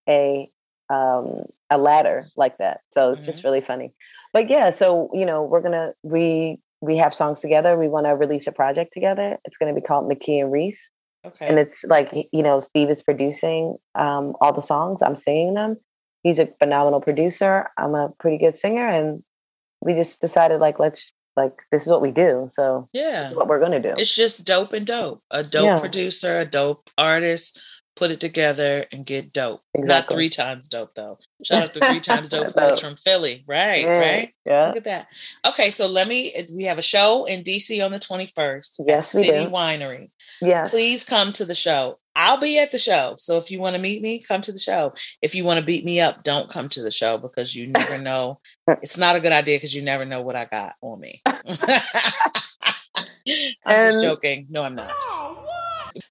[0.08, 0.50] a
[0.90, 2.82] um, a ladder like that.
[2.94, 3.32] So it's mm-hmm.
[3.32, 3.94] just really funny.
[4.34, 7.78] But yeah, so you know, we're gonna we we have songs together.
[7.78, 9.38] We want to release a project together.
[9.46, 10.78] It's gonna be called McKie and Res.
[11.26, 11.48] Okay.
[11.48, 15.00] And it's like you know, Steve is producing um, all the songs.
[15.02, 15.78] I'm singing them.
[16.24, 17.68] He's a phenomenal producer.
[17.78, 19.24] I'm a pretty good singer, and
[19.82, 22.50] we just decided like let's like this is what we do.
[22.54, 23.94] So yeah, what we're gonna do.
[23.98, 25.24] It's just dope and dope.
[25.32, 25.80] A dope yeah.
[25.80, 27.62] producer, a dope artist
[27.96, 29.62] put it together, and get dope.
[29.78, 31.18] Not three times dope though.
[31.44, 32.80] Shout out to three times dope Dope.
[32.82, 33.44] from Philly.
[33.48, 34.34] Right, Yeah, right.
[34.46, 34.68] yeah.
[34.68, 35.08] Look at that.
[35.48, 39.12] Okay, so let me eh, we have a show in DC on the 21st Yes,
[39.12, 39.50] City do.
[39.50, 40.10] Winery.
[40.42, 40.66] Yeah.
[40.68, 42.00] Please come to the show.
[42.18, 43.16] I'll be at the show.
[43.18, 44.94] So if you want to meet me, come to the show.
[45.22, 47.98] If you want to beat me up, don't come to the show because you never
[47.98, 48.40] know.
[48.82, 51.22] It's not a good idea because you never know what I got on me.
[51.26, 51.42] I'm
[53.92, 54.48] just joking.
[54.50, 54.92] No, I'm not.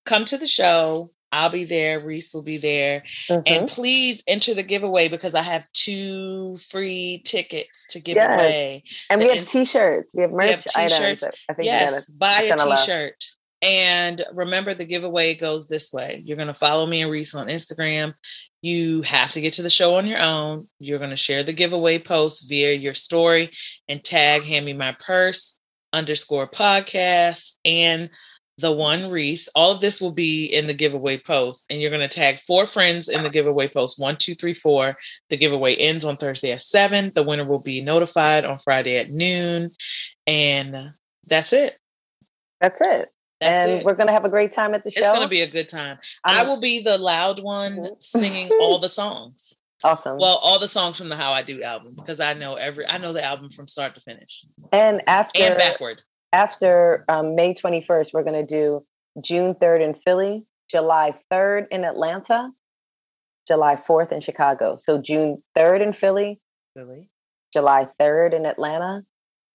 [0.04, 1.10] Come to the show.
[1.34, 1.98] I'll be there.
[2.00, 3.02] Res will be there.
[3.28, 3.42] Mm-hmm.
[3.46, 8.34] And please enter the giveaway because I have two free tickets to give Yes.
[8.40, 8.84] away.
[9.10, 10.10] And we have t-shirts.
[10.14, 10.92] We have merch we have items.
[10.98, 11.20] t-shirts.
[11.22, 12.78] that I think yes, buy a gonna love.
[12.80, 13.24] t-shirt.
[13.62, 16.22] And remember, the giveaway goes this way.
[16.24, 18.12] You're going to follow me and Res on Instagram.
[18.60, 20.68] You have to get to the show on your own.
[20.78, 23.50] You're going to share the giveaway post via your story
[23.88, 25.58] and tag Hand Me My Purse
[25.94, 28.10] underscore podcast and
[28.58, 29.48] the one Res.
[29.54, 31.66] All of this will be in the giveaway post.
[31.70, 34.96] And you're going to tag four friends in the giveaway post one, two, three, four.
[35.30, 37.12] The giveaway ends on Thursday at seven.
[37.14, 39.70] The winner will be notified on Friday at noon.
[40.26, 40.92] And
[41.26, 41.78] that's it.
[42.60, 43.10] That's it.
[43.40, 43.84] That's and it.
[43.84, 45.00] we're gonna have a great time at the show.
[45.00, 45.98] It's going to be a good time.
[46.24, 47.94] I I'm- will be the loud one mm-hmm.
[47.98, 49.58] singing all the songs.
[49.84, 50.18] awesome.
[50.18, 52.98] Well, all the songs from the How I Do album because I know every I
[52.98, 56.02] know the album from start to finish and after and backward.
[56.34, 58.84] After um, May 21st, we're going to do
[59.24, 62.50] June 3rd in Philly, July 3rd in Atlanta,
[63.46, 64.76] July 4th in Chicago.
[64.78, 66.40] So June 3rd in Philly,
[66.74, 67.08] Really?
[67.52, 69.04] July 3rd in Atlanta,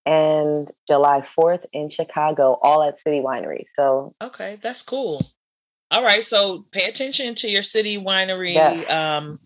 [0.06, 3.64] and July 4th in Chicago, all at City Winery.
[3.76, 5.22] So Okay, that's cool.
[5.90, 8.90] All right, so pay attention to your city winery Yes.
[8.90, 9.38] um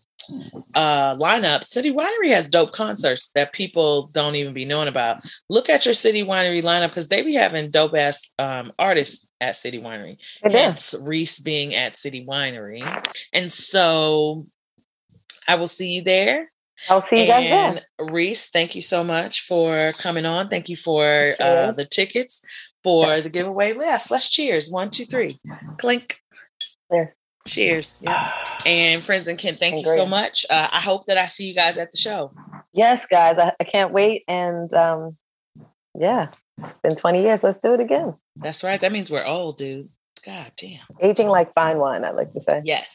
[0.74, 1.64] uh lineup.
[1.64, 5.24] City Winery has dope concerts that people don't even be knowing about.
[5.48, 9.56] Look at your City Winery lineup because they be having dope ass um artists at
[9.56, 10.18] City Winery.
[10.42, 12.82] Hence Res being at City Winery.
[13.32, 14.46] And so
[15.46, 16.50] I will see you there.
[16.88, 18.06] I'll see you guys and there.
[18.08, 20.48] Res, thank you so much for coming on.
[20.48, 22.42] Thank you for uh, the tickets
[22.82, 23.74] for the giveaway.
[23.74, 24.70] Yes, let's cheers.
[24.70, 25.38] One, two, three.
[25.78, 26.20] Clink.
[26.90, 27.08] Cheers.
[27.46, 28.00] Cheers.
[28.02, 28.32] Yeah.
[28.64, 29.96] And friends and kin, thank you Great.
[29.96, 30.46] so much.
[30.48, 32.32] Uh, I hope that I see you guys at the show.
[32.72, 34.24] Yes, guys, I, I can't wait.
[34.26, 35.16] And um,
[35.98, 36.28] yeah,
[36.58, 37.40] it's been 20 years.
[37.42, 38.14] Let's do it again.
[38.36, 38.80] That's right.
[38.80, 39.88] That means we're old, dude.
[40.24, 40.80] God damn.
[41.00, 42.62] Aging like fine wine, I like to say.
[42.64, 42.94] Yes.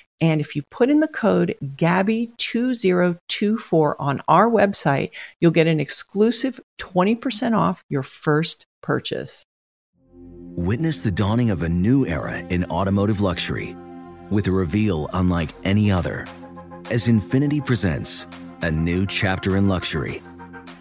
[0.21, 6.59] And if you put in the code GABBY2024 on our website, you'll get an exclusive
[6.79, 9.43] 20% off your first purchase.
[10.13, 13.75] Witness the dawning of a new era in automotive luxury
[14.29, 16.25] with a reveal unlike any other
[16.91, 18.27] as Infiniti presents
[18.63, 20.21] a new chapter in luxury,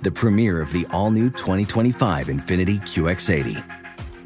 [0.03, 3.65] the premiere of the all new 2025 Infiniti QX80.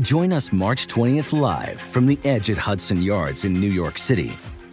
[0.01, 4.33] Join us March 20th live from the edge at Hudson Yards in New York City,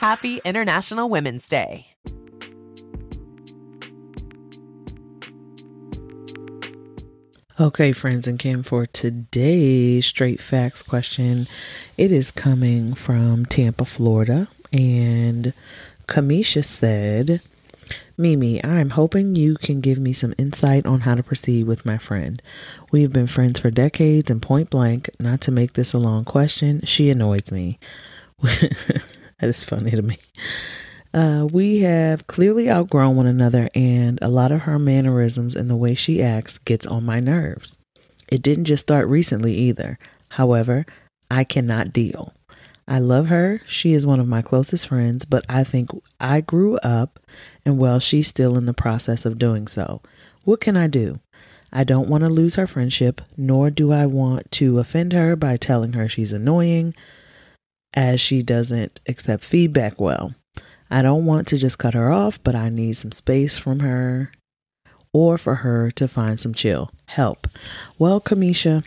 [0.00, 1.88] Happy International Women's Day.
[7.60, 11.46] Okay, friends and Kim, for today's straight facts question,
[11.98, 14.48] it is coming from Tampa, Florida.
[14.72, 15.52] And
[16.06, 17.42] Kamisha said,
[18.16, 21.98] Mimi, I'm hoping you can give me some insight on how to proceed with my
[21.98, 22.40] friend.
[22.90, 26.80] We've been friends for decades, and point blank, not to make this a long question,
[26.86, 27.78] she annoys me.
[29.40, 30.18] that is funny to me.
[31.12, 35.76] Uh, we have clearly outgrown one another, and a lot of her mannerisms and the
[35.76, 37.78] way she acts gets on my nerves.
[38.28, 39.98] It didn't just start recently either.
[40.28, 40.86] However,
[41.30, 42.32] I cannot deal.
[42.86, 43.60] I love her.
[43.66, 47.18] She is one of my closest friends, but I think I grew up,
[47.64, 50.02] and well, she's still in the process of doing so.
[50.44, 51.20] What can I do?
[51.72, 55.56] I don't want to lose her friendship, nor do I want to offend her by
[55.56, 56.94] telling her she's annoying,
[57.94, 60.34] as she doesn't accept feedback well.
[60.90, 64.32] I don't want to just cut her off, but I need some space from her
[65.12, 67.46] or for her to find some chill help.
[67.98, 68.84] Well, Kamisha,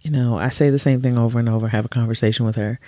[0.00, 2.78] you know, I say the same thing over and over, have a conversation with her.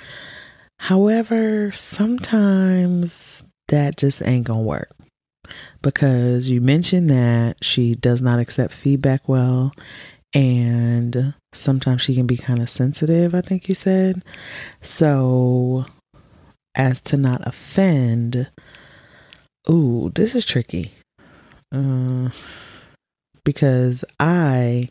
[0.79, 4.91] However, sometimes that just ain't gonna work
[5.83, 9.73] because you mentioned that she does not accept feedback well
[10.37, 14.23] and sometimes she can be kind of sensitive, I think you said.
[14.83, 15.87] So
[16.75, 18.51] as to not offend.
[19.71, 20.93] Ooh, this is tricky.
[21.75, 22.29] Uh,
[23.45, 24.91] because I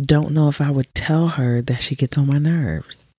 [0.00, 3.12] don't know if I would tell her that she gets on my nerves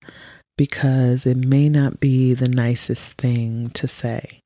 [0.58, 4.40] because it may not be the nicest thing to say.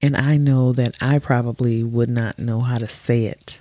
[0.00, 3.60] And I know that I probably would not know how to say it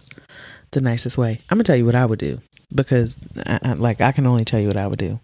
[0.71, 1.41] the nicest way.
[1.49, 2.41] I'm to tell you what I would do
[2.73, 5.19] because, I, I, like, I can only tell you what I would do.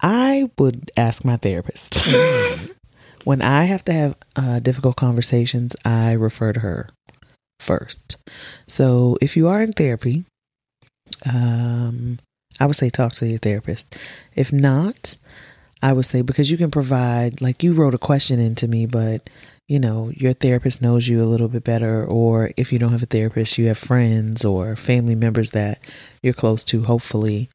[0.00, 1.98] I would ask my therapist.
[3.24, 6.90] when I have to have uh, difficult conversations, I refer to her
[7.60, 8.16] first.
[8.66, 10.24] So if you are in therapy,
[11.26, 12.18] um,
[12.60, 13.96] I would say talk to your therapist.
[14.34, 15.18] If not,
[15.82, 19.28] I would say because you can provide, like you wrote a question into me, but
[19.68, 23.02] you know, your therapist knows you a little bit better, or if you don't have
[23.02, 25.78] a therapist, you have friends or family members that
[26.22, 27.50] you're close to, hopefully,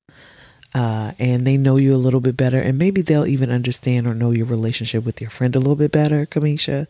[0.75, 4.13] uh, and they know you a little bit better, and maybe they'll even understand or
[4.13, 6.85] know your relationship with your friend a little bit better, Kamisha,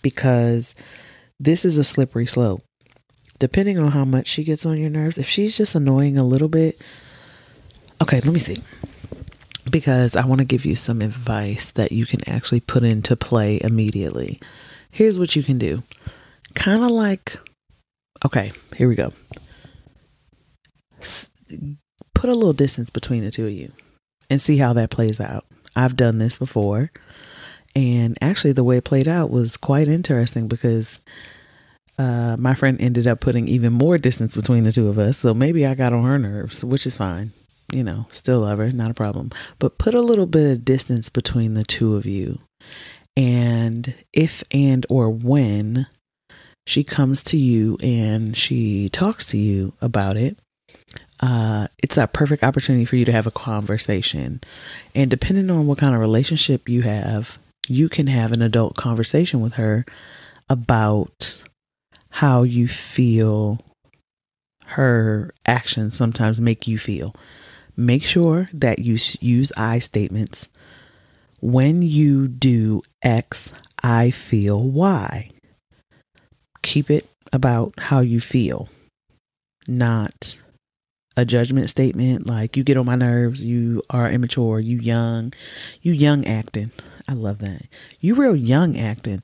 [0.00, 0.74] because
[1.38, 2.62] this is a slippery slope.
[3.38, 6.48] Depending on how much she gets on your nerves, if she's just annoying a little
[6.48, 6.80] bit,
[8.00, 8.62] okay, let me see.
[9.70, 13.60] Because I want to give you some advice that you can actually put into play
[13.62, 14.40] immediately.
[14.92, 15.82] Here's what you can do
[16.54, 17.38] kind of like,
[18.24, 19.12] okay, here we go
[22.22, 23.72] put a little distance between the two of you
[24.30, 25.44] and see how that plays out.
[25.74, 26.92] I've done this before.
[27.74, 31.00] And actually, the way it played out was quite interesting because
[31.98, 35.18] uh, my friend ended up putting even more distance between the two of us.
[35.18, 37.32] So maybe I got on her nerves, which is fine.
[37.72, 39.30] you know, still love her, not a problem.
[39.58, 42.38] But put a little bit of distance between the two of you.
[43.16, 45.86] And if and or when
[46.66, 50.38] she comes to you and she talks to you about it,
[51.20, 54.40] uh, it's a perfect opportunity for you to have a conversation.
[54.94, 59.40] And depending on what kind of relationship you have, you can have an adult conversation
[59.40, 59.84] with her
[60.48, 61.38] about
[62.10, 63.60] how you feel
[64.66, 67.14] her actions sometimes make you feel.
[67.76, 70.50] Make sure that you use I statements.
[71.42, 73.52] When you do X,
[73.82, 75.28] I feel Y.
[76.62, 78.68] Keep it about how you feel,
[79.66, 80.38] not
[81.16, 85.32] a judgment statement like you get on my nerves, you are immature, you young,
[85.82, 86.70] you young acting.
[87.08, 87.62] I love that.
[87.98, 89.22] You real young acting.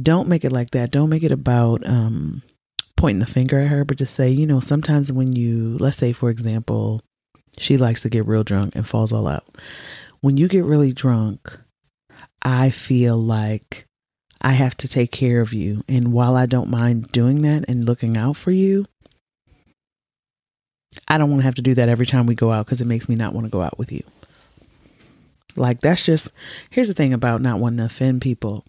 [0.00, 0.92] Don't make it like that.
[0.92, 2.42] Don't make it about um
[2.96, 6.12] pointing the finger at her, but just say, you know, sometimes when you let's say
[6.12, 7.00] for example,
[7.58, 9.44] she likes to get real drunk and falls all out.
[10.24, 11.58] When you get really drunk,
[12.40, 13.84] I feel like
[14.40, 15.82] I have to take care of you.
[15.86, 18.86] And while I don't mind doing that and looking out for you,
[21.06, 22.86] I don't want to have to do that every time we go out because it
[22.86, 24.02] makes me not want to go out with you.
[25.56, 26.32] Like, that's just,
[26.70, 28.64] here's the thing about not wanting to offend people.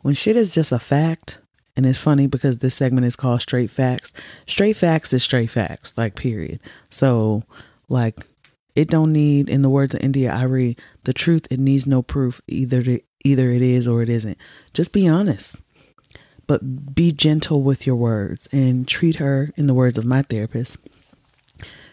[0.00, 1.38] When shit is just a fact,
[1.76, 4.12] and it's funny because this segment is called Straight Facts,
[4.44, 6.58] straight facts is straight facts, like, period.
[6.90, 7.44] So,
[7.88, 8.26] like,
[8.74, 12.40] it don't need, in the words of India.Arie, the truth, it needs no proof.
[12.46, 14.38] Either, to, either it is or it isn't.
[14.72, 15.56] Just be honest.
[16.46, 20.76] But be gentle with your words and treat her, in the words of my therapist,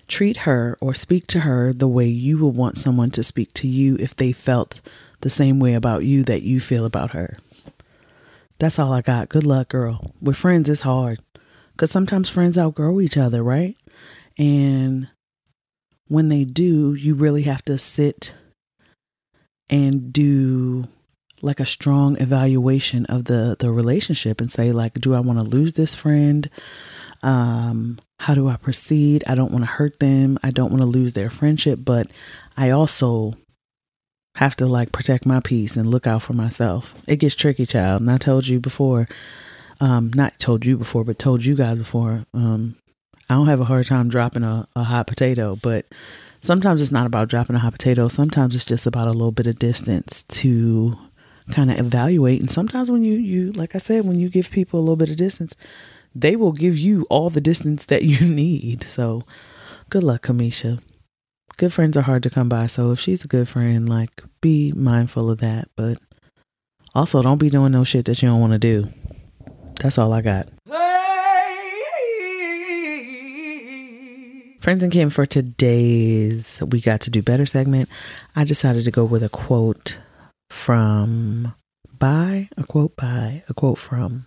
[0.08, 3.68] Treat her or speak to her the way you would want someone to speak to
[3.68, 4.80] you if they felt
[5.20, 7.38] the same way about you that you feel about her.
[8.58, 9.30] That's all I got.
[9.30, 10.14] Good luck, girl.
[10.22, 11.20] With friends, it's hard
[11.74, 13.76] because sometimes friends outgrow each other, right?
[14.38, 15.10] And
[16.08, 18.34] when they do, you really have to sit
[19.70, 20.86] and do
[21.42, 25.44] like a strong evaluation of the the relationship and say like do I want to
[25.44, 26.50] lose this friend?
[27.22, 29.24] Um how do I proceed?
[29.28, 30.40] I don't want to hurt them.
[30.42, 32.08] I don't want to lose their friendship, but
[32.56, 33.36] I also
[34.36, 36.94] have to like protect my peace and look out for myself.
[37.08, 38.02] It gets tricky, child.
[38.02, 39.08] And I told you before,
[39.80, 42.26] um, not told you before, but told you guys before.
[42.34, 42.76] Um,
[43.30, 45.86] I don't have a hard time dropping a, a hot potato, but
[46.42, 48.08] sometimes it's not about dropping a hot potato.
[48.08, 50.98] Sometimes it's just about a little bit of distance to
[51.52, 52.40] kind of evaluate.
[52.40, 55.10] And sometimes when you, you, like I said, when you give people a little bit
[55.10, 55.56] of distance,
[56.16, 58.86] they will give you all the distance that you need.
[58.90, 59.24] So
[59.90, 60.80] good luck, Kamisha.
[61.58, 62.68] Good friends are hard to come by.
[62.68, 65.70] So if she's a good friend, like be mindful of that.
[65.76, 65.98] But
[66.96, 68.90] also don't be doing no shit that you don't want to do.
[69.82, 70.48] That's all I got.
[74.68, 77.88] Friends and Kin, for today's We Got to Do Better segment,
[78.36, 79.98] I decided to go with a quote
[80.50, 81.56] from
[81.98, 84.26] by, a quote by, a quote from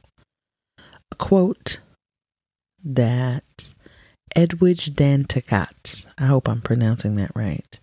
[0.79, 1.81] a quote
[2.83, 3.75] that
[4.35, 7.79] Edwidge Danticat, I hope I'm pronouncing that right,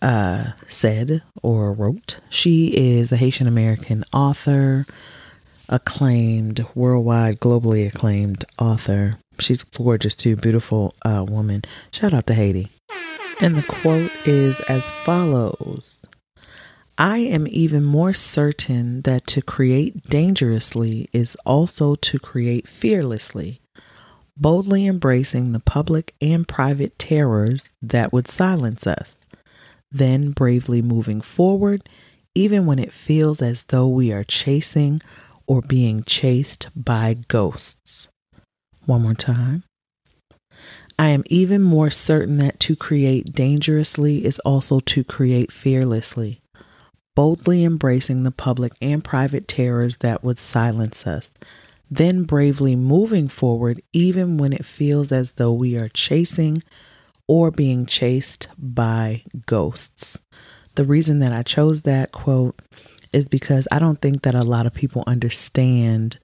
[0.00, 2.20] uh, said or wrote.
[2.30, 4.86] She is a Haitian American author,
[5.68, 9.18] acclaimed, worldwide, globally acclaimed author.
[9.38, 11.62] She's gorgeous too, beautiful uh, woman.
[11.90, 12.68] Shout out to Haiti.
[13.40, 16.04] And the quote is as follows
[16.98, 23.60] I am even more certain that to create dangerously is also to create fearlessly,
[24.36, 29.16] boldly embracing the public and private terrors that would silence us,
[29.90, 31.88] then bravely moving forward,
[32.34, 35.00] even when it feels as though we are chasing
[35.46, 38.08] or being chased by ghosts.
[38.86, 39.64] One more time.
[40.98, 46.42] I am even more certain that to create dangerously is also to create fearlessly
[47.14, 51.30] boldly embracing the public and private terrors that would silence us,
[51.90, 56.62] then bravely moving forward even when it feels as though we are chasing
[57.28, 60.18] or being chased by ghosts.
[60.74, 62.60] The reason that I chose that quote
[63.12, 66.18] is because I don't think that a lot of people understand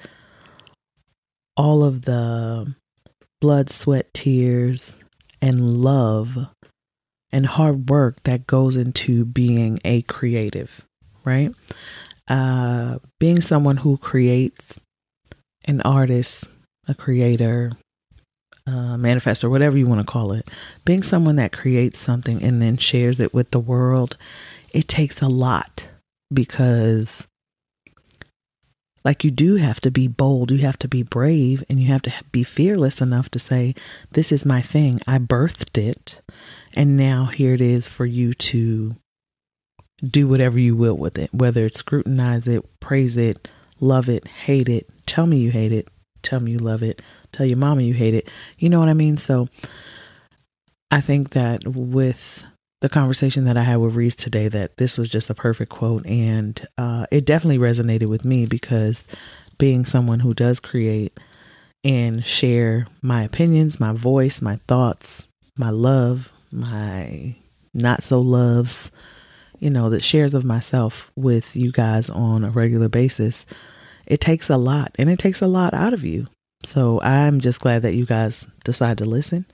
[1.59, 2.74] all of the
[3.40, 4.98] blood, sweat, tears,
[5.43, 6.48] and love
[7.32, 10.86] and hard work that goes into being a creative,
[11.24, 11.52] right?
[12.28, 14.80] Uh, being someone who creates,
[15.64, 16.44] an artist,
[16.86, 17.72] a creator,
[18.66, 20.48] a manifestor, whatever you want to call it,
[20.85, 24.16] being someone that creates something and then shares it with the world,
[24.72, 25.89] it takes a lot
[26.32, 27.26] because
[29.09, 32.02] Like you do have to be bold, you have to be brave, and you have
[32.02, 33.74] to be fearless enough to say,
[34.10, 35.01] This is my thing.
[35.06, 36.20] I birthed it.
[36.74, 38.97] And now here it is for you to
[40.05, 43.48] do whatever you will with it, whether it's scrutinize it, praise it,
[43.80, 45.89] love it, hate it, tell me you hate it,
[46.20, 47.01] tell me you love it,
[47.32, 48.28] tell your mama you hate it.
[48.59, 49.16] You know what I mean?
[49.16, 49.48] So
[50.90, 52.44] I think that with
[52.80, 56.06] the conversation that I had with Res today, that this was just a perfect quote.
[56.06, 59.05] And uh, it definitely resonated with me because
[59.59, 61.18] being someone who does create
[61.84, 67.36] and share my opinions, my voice, my thoughts, my love, my
[67.74, 68.90] not so loves,
[69.59, 73.44] you know, that shares of myself with you guys on a regular basis,
[74.06, 76.26] it takes a lot and it takes a lot out of you.
[76.64, 79.46] So I'm just glad that you guys decide to listen.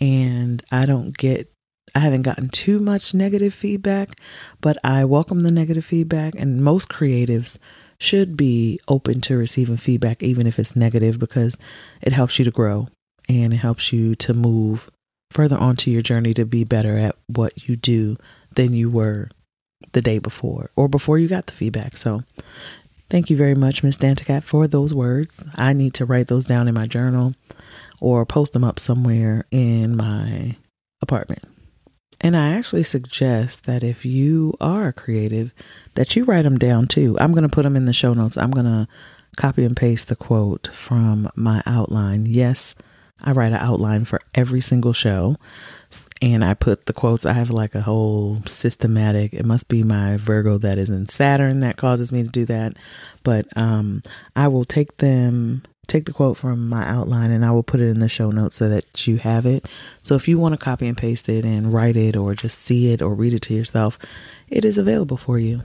[0.00, 1.51] And I don't get,
[1.94, 4.18] I haven't gotten too much negative feedback,
[4.60, 6.34] but I welcome the negative feedback.
[6.36, 7.58] And most creatives
[7.98, 11.56] should be open to receiving feedback, even if it's negative, because
[12.00, 12.88] it helps you to grow
[13.28, 14.90] and it helps you to move
[15.30, 18.16] further onto your journey to be better at what you do
[18.54, 19.28] than you were
[19.92, 21.96] the day before or before you got the feedback.
[21.96, 22.22] So
[23.08, 25.44] thank you very much, Miss Danticat, for those words.
[25.54, 27.34] I need to write those down in my journal
[28.00, 30.56] or post them up somewhere in my
[31.00, 31.44] apartment.
[32.22, 35.52] And I actually suggest that if you are creative,
[35.94, 37.16] that you write them down too.
[37.18, 38.36] I'm going to put them in the show notes.
[38.36, 38.86] I'm going to
[39.36, 42.26] copy and paste the quote from my outline.
[42.26, 42.76] Yes,
[43.20, 45.36] I write an outline for every single show
[46.20, 47.26] and I put the quotes.
[47.26, 49.34] I have like a whole systematic.
[49.34, 52.76] It must be my Virgo that is in Saturn that causes me to do that.
[53.22, 54.02] But um,
[54.36, 57.88] I will take them, take the quote from my outline, and I will put it
[57.88, 59.66] in the show notes so that you have it.
[60.00, 62.92] So if you want to copy and paste it and write it, or just see
[62.92, 63.98] it or read it to yourself,
[64.48, 65.62] it is available for you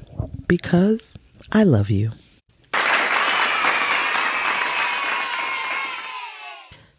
[0.47, 1.17] because
[1.51, 2.11] I love you.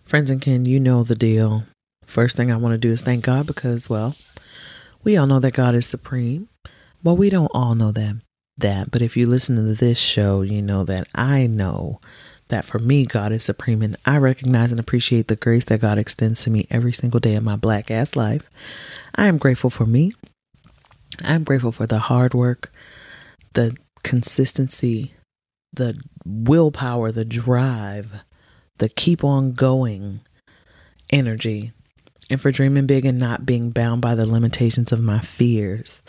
[0.05, 1.65] Friends and kin, you know the deal.
[2.07, 4.16] First thing I want to do is thank God because, well,
[5.05, 6.49] we all know that God is supreme.
[7.05, 8.23] Well, we don't all know that,
[8.57, 12.01] that, but if you listen to this show, you know that I know
[12.49, 15.99] that for me, God is supreme, and I recognize and appreciate the grace that God
[15.99, 18.51] extends to me every single day of my black ass life.
[19.15, 20.12] I am grateful for me.
[21.25, 22.73] I'm grateful for the hard work,
[23.55, 25.15] the consistency,
[25.73, 28.23] the willpower, the drive
[28.79, 30.20] the keep on going
[31.11, 31.73] energy
[32.31, 36.03] and for dreaming big and not being bound by the limitations of my fears.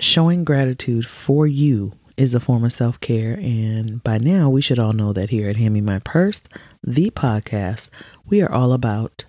[0.00, 3.34] Showing gratitude for you is a form of self care.
[3.34, 6.42] And by now, we should all know that here at Hand Me My Purse,
[6.82, 7.90] the podcast,
[8.26, 9.24] we are all about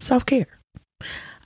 [0.00, 0.46] self care.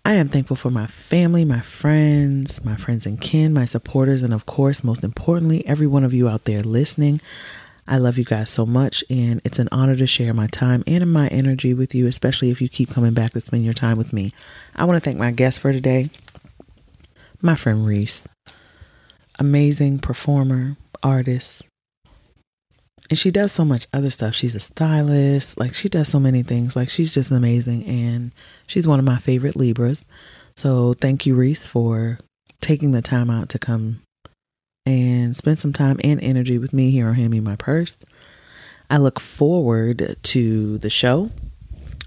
[0.04, 4.32] I am thankful for my family, my friends, my friends and kin, my supporters, and
[4.32, 7.20] of course, most importantly, every one of you out there listening.
[7.86, 11.12] I love you guys so much, and it's an honor to share my time and
[11.12, 14.12] my energy with you, especially if you keep coming back to spend your time with
[14.12, 14.32] me.
[14.74, 16.08] I want to thank my guest for today,
[17.42, 18.28] my friend Res.
[19.40, 21.62] Amazing performer, artist,
[23.10, 24.36] and she does so much other stuff.
[24.36, 26.76] She's a stylist, like, she does so many things.
[26.76, 28.30] Like, she's just amazing, and
[28.68, 30.06] she's one of my favorite Libras.
[30.56, 32.20] So, thank you, Res, for
[32.60, 34.02] taking the time out to come
[34.86, 37.98] and spend some time and energy with me here on Hand Me My Purse.
[38.88, 41.30] I look forward to the show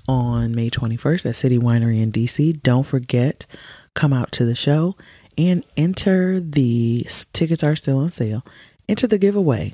[0.08, 2.62] on May 21st at City Winery in DC.
[2.62, 3.46] Don't forget,
[3.94, 4.96] come out to the show
[5.38, 8.46] and enter the tickets are still on sale.
[8.88, 9.74] Enter the giveaway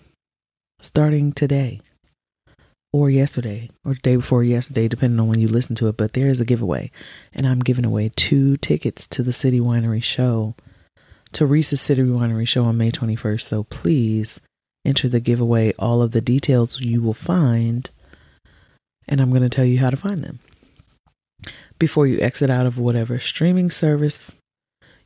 [0.82, 1.82] starting today
[2.92, 5.98] or yesterday or the day before yesterday, depending on when you listen to it.
[5.98, 6.92] But there is a giveaway,
[7.34, 10.56] and I'm giving away two tickets to the City Winery show
[11.34, 13.42] to Res's City Winery show on May 21st.
[13.42, 14.42] So please
[14.86, 15.74] enter the giveaway.
[15.78, 17.90] All of the details you will find,
[19.08, 20.40] and I'm going to tell you how to find them.
[21.78, 24.36] Before you exit out of whatever streaming service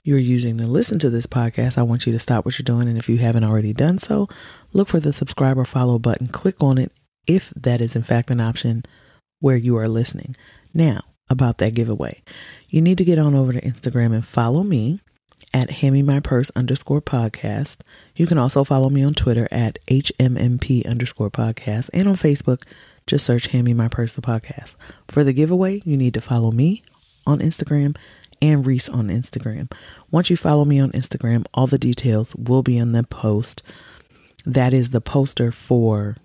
[0.04, 2.88] you're using to listen to this podcast, I want you to stop what you're doing.
[2.88, 4.28] And if you haven't already done so,
[4.74, 6.28] look for the subscribe or follow button.
[6.28, 6.92] Click on it
[7.26, 8.84] if that is, in fact, an option
[9.40, 10.36] where you are listening.
[10.74, 12.22] Now, about that giveaway,
[12.68, 15.00] you need to get on over to Instagram and follow me
[15.54, 17.78] at Hand My Purse underscore podcast.
[18.16, 22.64] You can also follow me on Twitter at HMMP underscore podcast and on Facebook,
[23.08, 24.76] just search Hand Me My Purse the podcast.
[25.08, 26.84] For the giveaway, you need to follow me
[27.26, 27.96] on Instagram
[28.44, 29.72] and Res on Instagram.
[30.12, 33.64] Once you follow me on Instagram, all the details will be in the post.
[34.46, 36.18] That is the poster for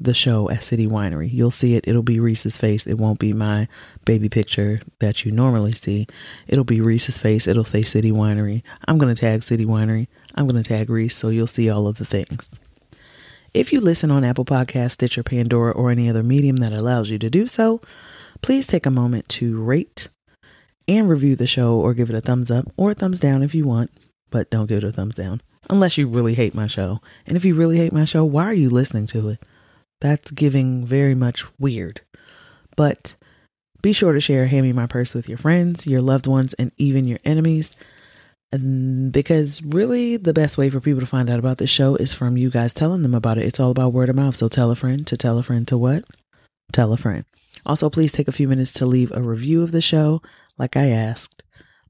[0.00, 1.32] the show at City Winery.
[1.32, 1.86] You'll see it.
[1.86, 2.88] It'll be Res's face.
[2.88, 3.68] It won't be my
[4.04, 6.08] baby picture that you normally see.
[6.48, 7.46] It'll be Res's face.
[7.46, 8.64] It'll say City Winery.
[8.88, 10.08] I'm going to tag City Winery.
[10.34, 12.58] I'm going to tag Res so you'll see all of the things.
[13.54, 17.20] If you listen on Apple Podcasts, Stitcher, Pandora, or any other medium that allows you
[17.20, 17.80] to do so,
[18.42, 20.08] please take a moment to rate
[20.86, 23.54] and review the show or give it a thumbs up or a thumbs down if
[23.54, 23.90] you want,
[24.30, 25.40] but don't give it a thumbs down
[25.70, 27.00] unless you really hate my show.
[27.26, 29.42] And if you really hate my show, why are you listening to it?
[30.00, 32.02] That's giving very much weird.
[32.76, 33.14] But
[33.80, 36.72] be sure to share Hand Me My Purse with your friends, your loved ones, and
[36.76, 37.72] even your enemies.
[38.50, 42.36] Because really, the best way for people to find out about this show is from
[42.36, 43.44] you guys telling them about it.
[43.44, 44.36] It's all about word of mouth.
[44.36, 46.04] So tell a friend to tell a friend to what?
[46.72, 47.24] Tell a friend.
[47.66, 50.20] Also, please take a few minutes to leave a review of the show,
[50.58, 51.42] like I asked,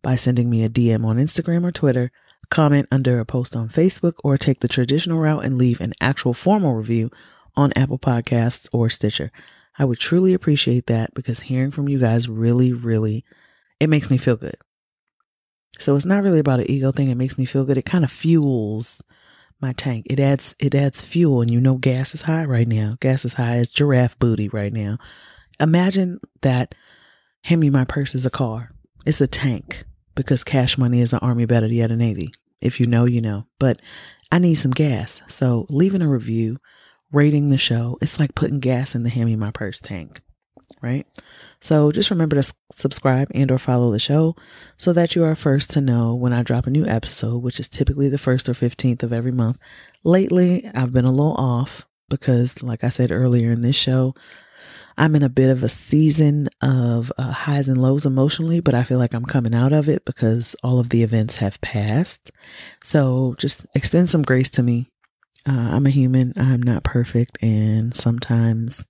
[0.02, 2.10] by sending me a DM on Instagram or Twitter,
[2.50, 6.34] comment under a post on Facebook, or take the traditional route and leave an actual
[6.34, 7.10] formal review
[7.56, 9.30] on Apple Podcasts or Stitcher.
[9.78, 13.24] I would truly appreciate that because hearing from you guys really, really,
[13.80, 14.56] it makes me feel good.
[15.78, 17.10] So it's not really about an ego thing.
[17.10, 17.78] It makes me feel good.
[17.78, 19.02] It kind of fuels
[19.60, 20.06] my tank.
[20.08, 22.94] It adds it adds fuel, and you know gas is high right now.
[23.00, 24.98] Gas is high as giraffe booty right now.
[25.58, 26.74] Imagine that.
[27.44, 28.72] Hand me my purse is a car.
[29.06, 29.84] It's a tank
[30.14, 32.32] because cash money is an army better yet a navy.
[32.60, 33.46] If you know, you know.
[33.58, 33.80] But
[34.32, 35.20] I need some gas.
[35.28, 36.58] So leaving a review,
[37.12, 40.20] rating the show, it's like putting gas in the hand me my purse tank
[40.84, 41.06] right?
[41.60, 44.36] So just remember to subscribe and or follow the show
[44.76, 47.68] so that you are first to know when I drop a new episode, which is
[47.68, 49.56] typically the 1st or 15th of every month.
[50.04, 54.14] Lately, I've been a little off because like I said earlier in this show,
[54.96, 58.84] I'm in a bit of a season of uh, highs and lows emotionally, but I
[58.84, 62.30] feel like I'm coming out of it because all of the events have passed.
[62.82, 64.88] So just extend some grace to me.
[65.46, 66.32] Uh, I'm a human.
[66.36, 67.38] I'm not perfect.
[67.42, 68.86] And sometimes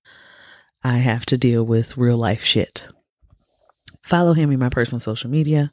[0.82, 2.86] I have to deal with real life shit.
[4.02, 5.72] Follow him in my personal social media.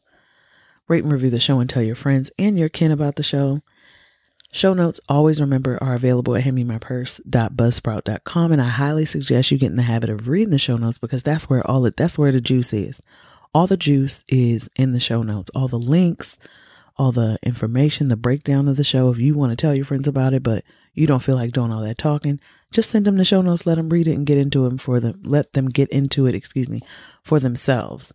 [0.87, 3.61] Rate and review the show and tell your friends and your kin about the show.
[4.53, 8.51] Show notes, always remember, are available at handmemypurse.buzzsprout.com.
[8.51, 11.23] And I highly suggest you get in the habit of reading the show notes because
[11.23, 13.01] that's where all it, that's where the juice is.
[13.53, 15.49] All the juice is in the show notes.
[15.55, 16.37] All the links,
[16.97, 19.09] all the information, the breakdown of the show.
[19.09, 21.71] If you want to tell your friends about it, but you don't feel like doing
[21.71, 22.39] all that talking,
[22.71, 24.99] just send them the show notes, let them read it and get into them for
[24.99, 26.81] them, let them get into it, excuse me,
[27.23, 28.13] for themselves.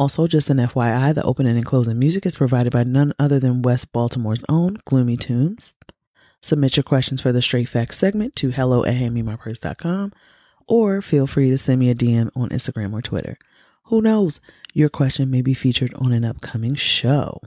[0.00, 3.60] Also, just an FYI, the opening and closing music is provided by none other than
[3.60, 5.76] West Baltimore's own Gloomy Tunes.
[6.40, 10.14] Submit your questions for the Straight Facts segment to hello at handmemypurse.com
[10.66, 13.36] or feel free to send me a DM on Instagram or Twitter.
[13.88, 14.40] Who knows?
[14.72, 17.38] Your question may be featured on an upcoming show.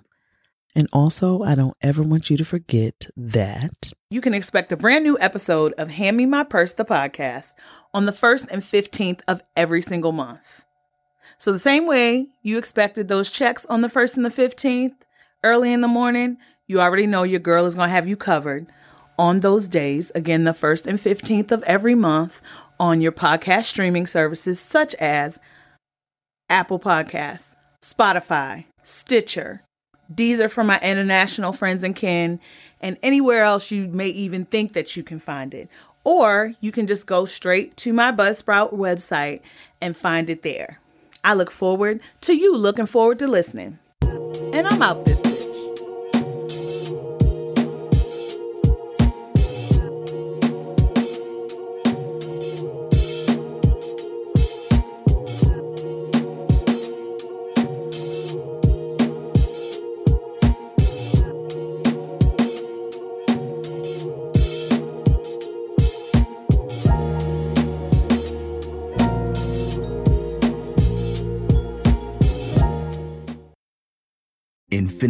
[0.75, 5.03] And also, I don't ever want you to forget that you can expect a brand
[5.03, 7.53] new episode of Hand Me My Purse, the podcast,
[7.95, 10.65] on the 1st and 15th of every single month.
[11.43, 14.95] So, the same way you expected those checks on the 1st and the 15th
[15.43, 16.37] early in the morning,
[16.67, 18.67] you already know your girl is going to have you covered
[19.19, 20.09] on those days.
[20.15, 22.41] Again, the 1st and 15th of every month
[22.79, 25.41] on your podcast streaming services such as
[26.49, 29.63] Apple Podcasts, Spotify, Stitcher,
[30.07, 32.39] these are for my international friends and kin,
[32.79, 35.67] and anywhere else you may even think that you can find it.
[36.05, 39.41] Or you can just go straight to my Buzzsprout website
[39.81, 40.79] and find it there.
[41.23, 43.79] I look forward to you looking forward to listening.
[44.01, 45.22] And I'm out this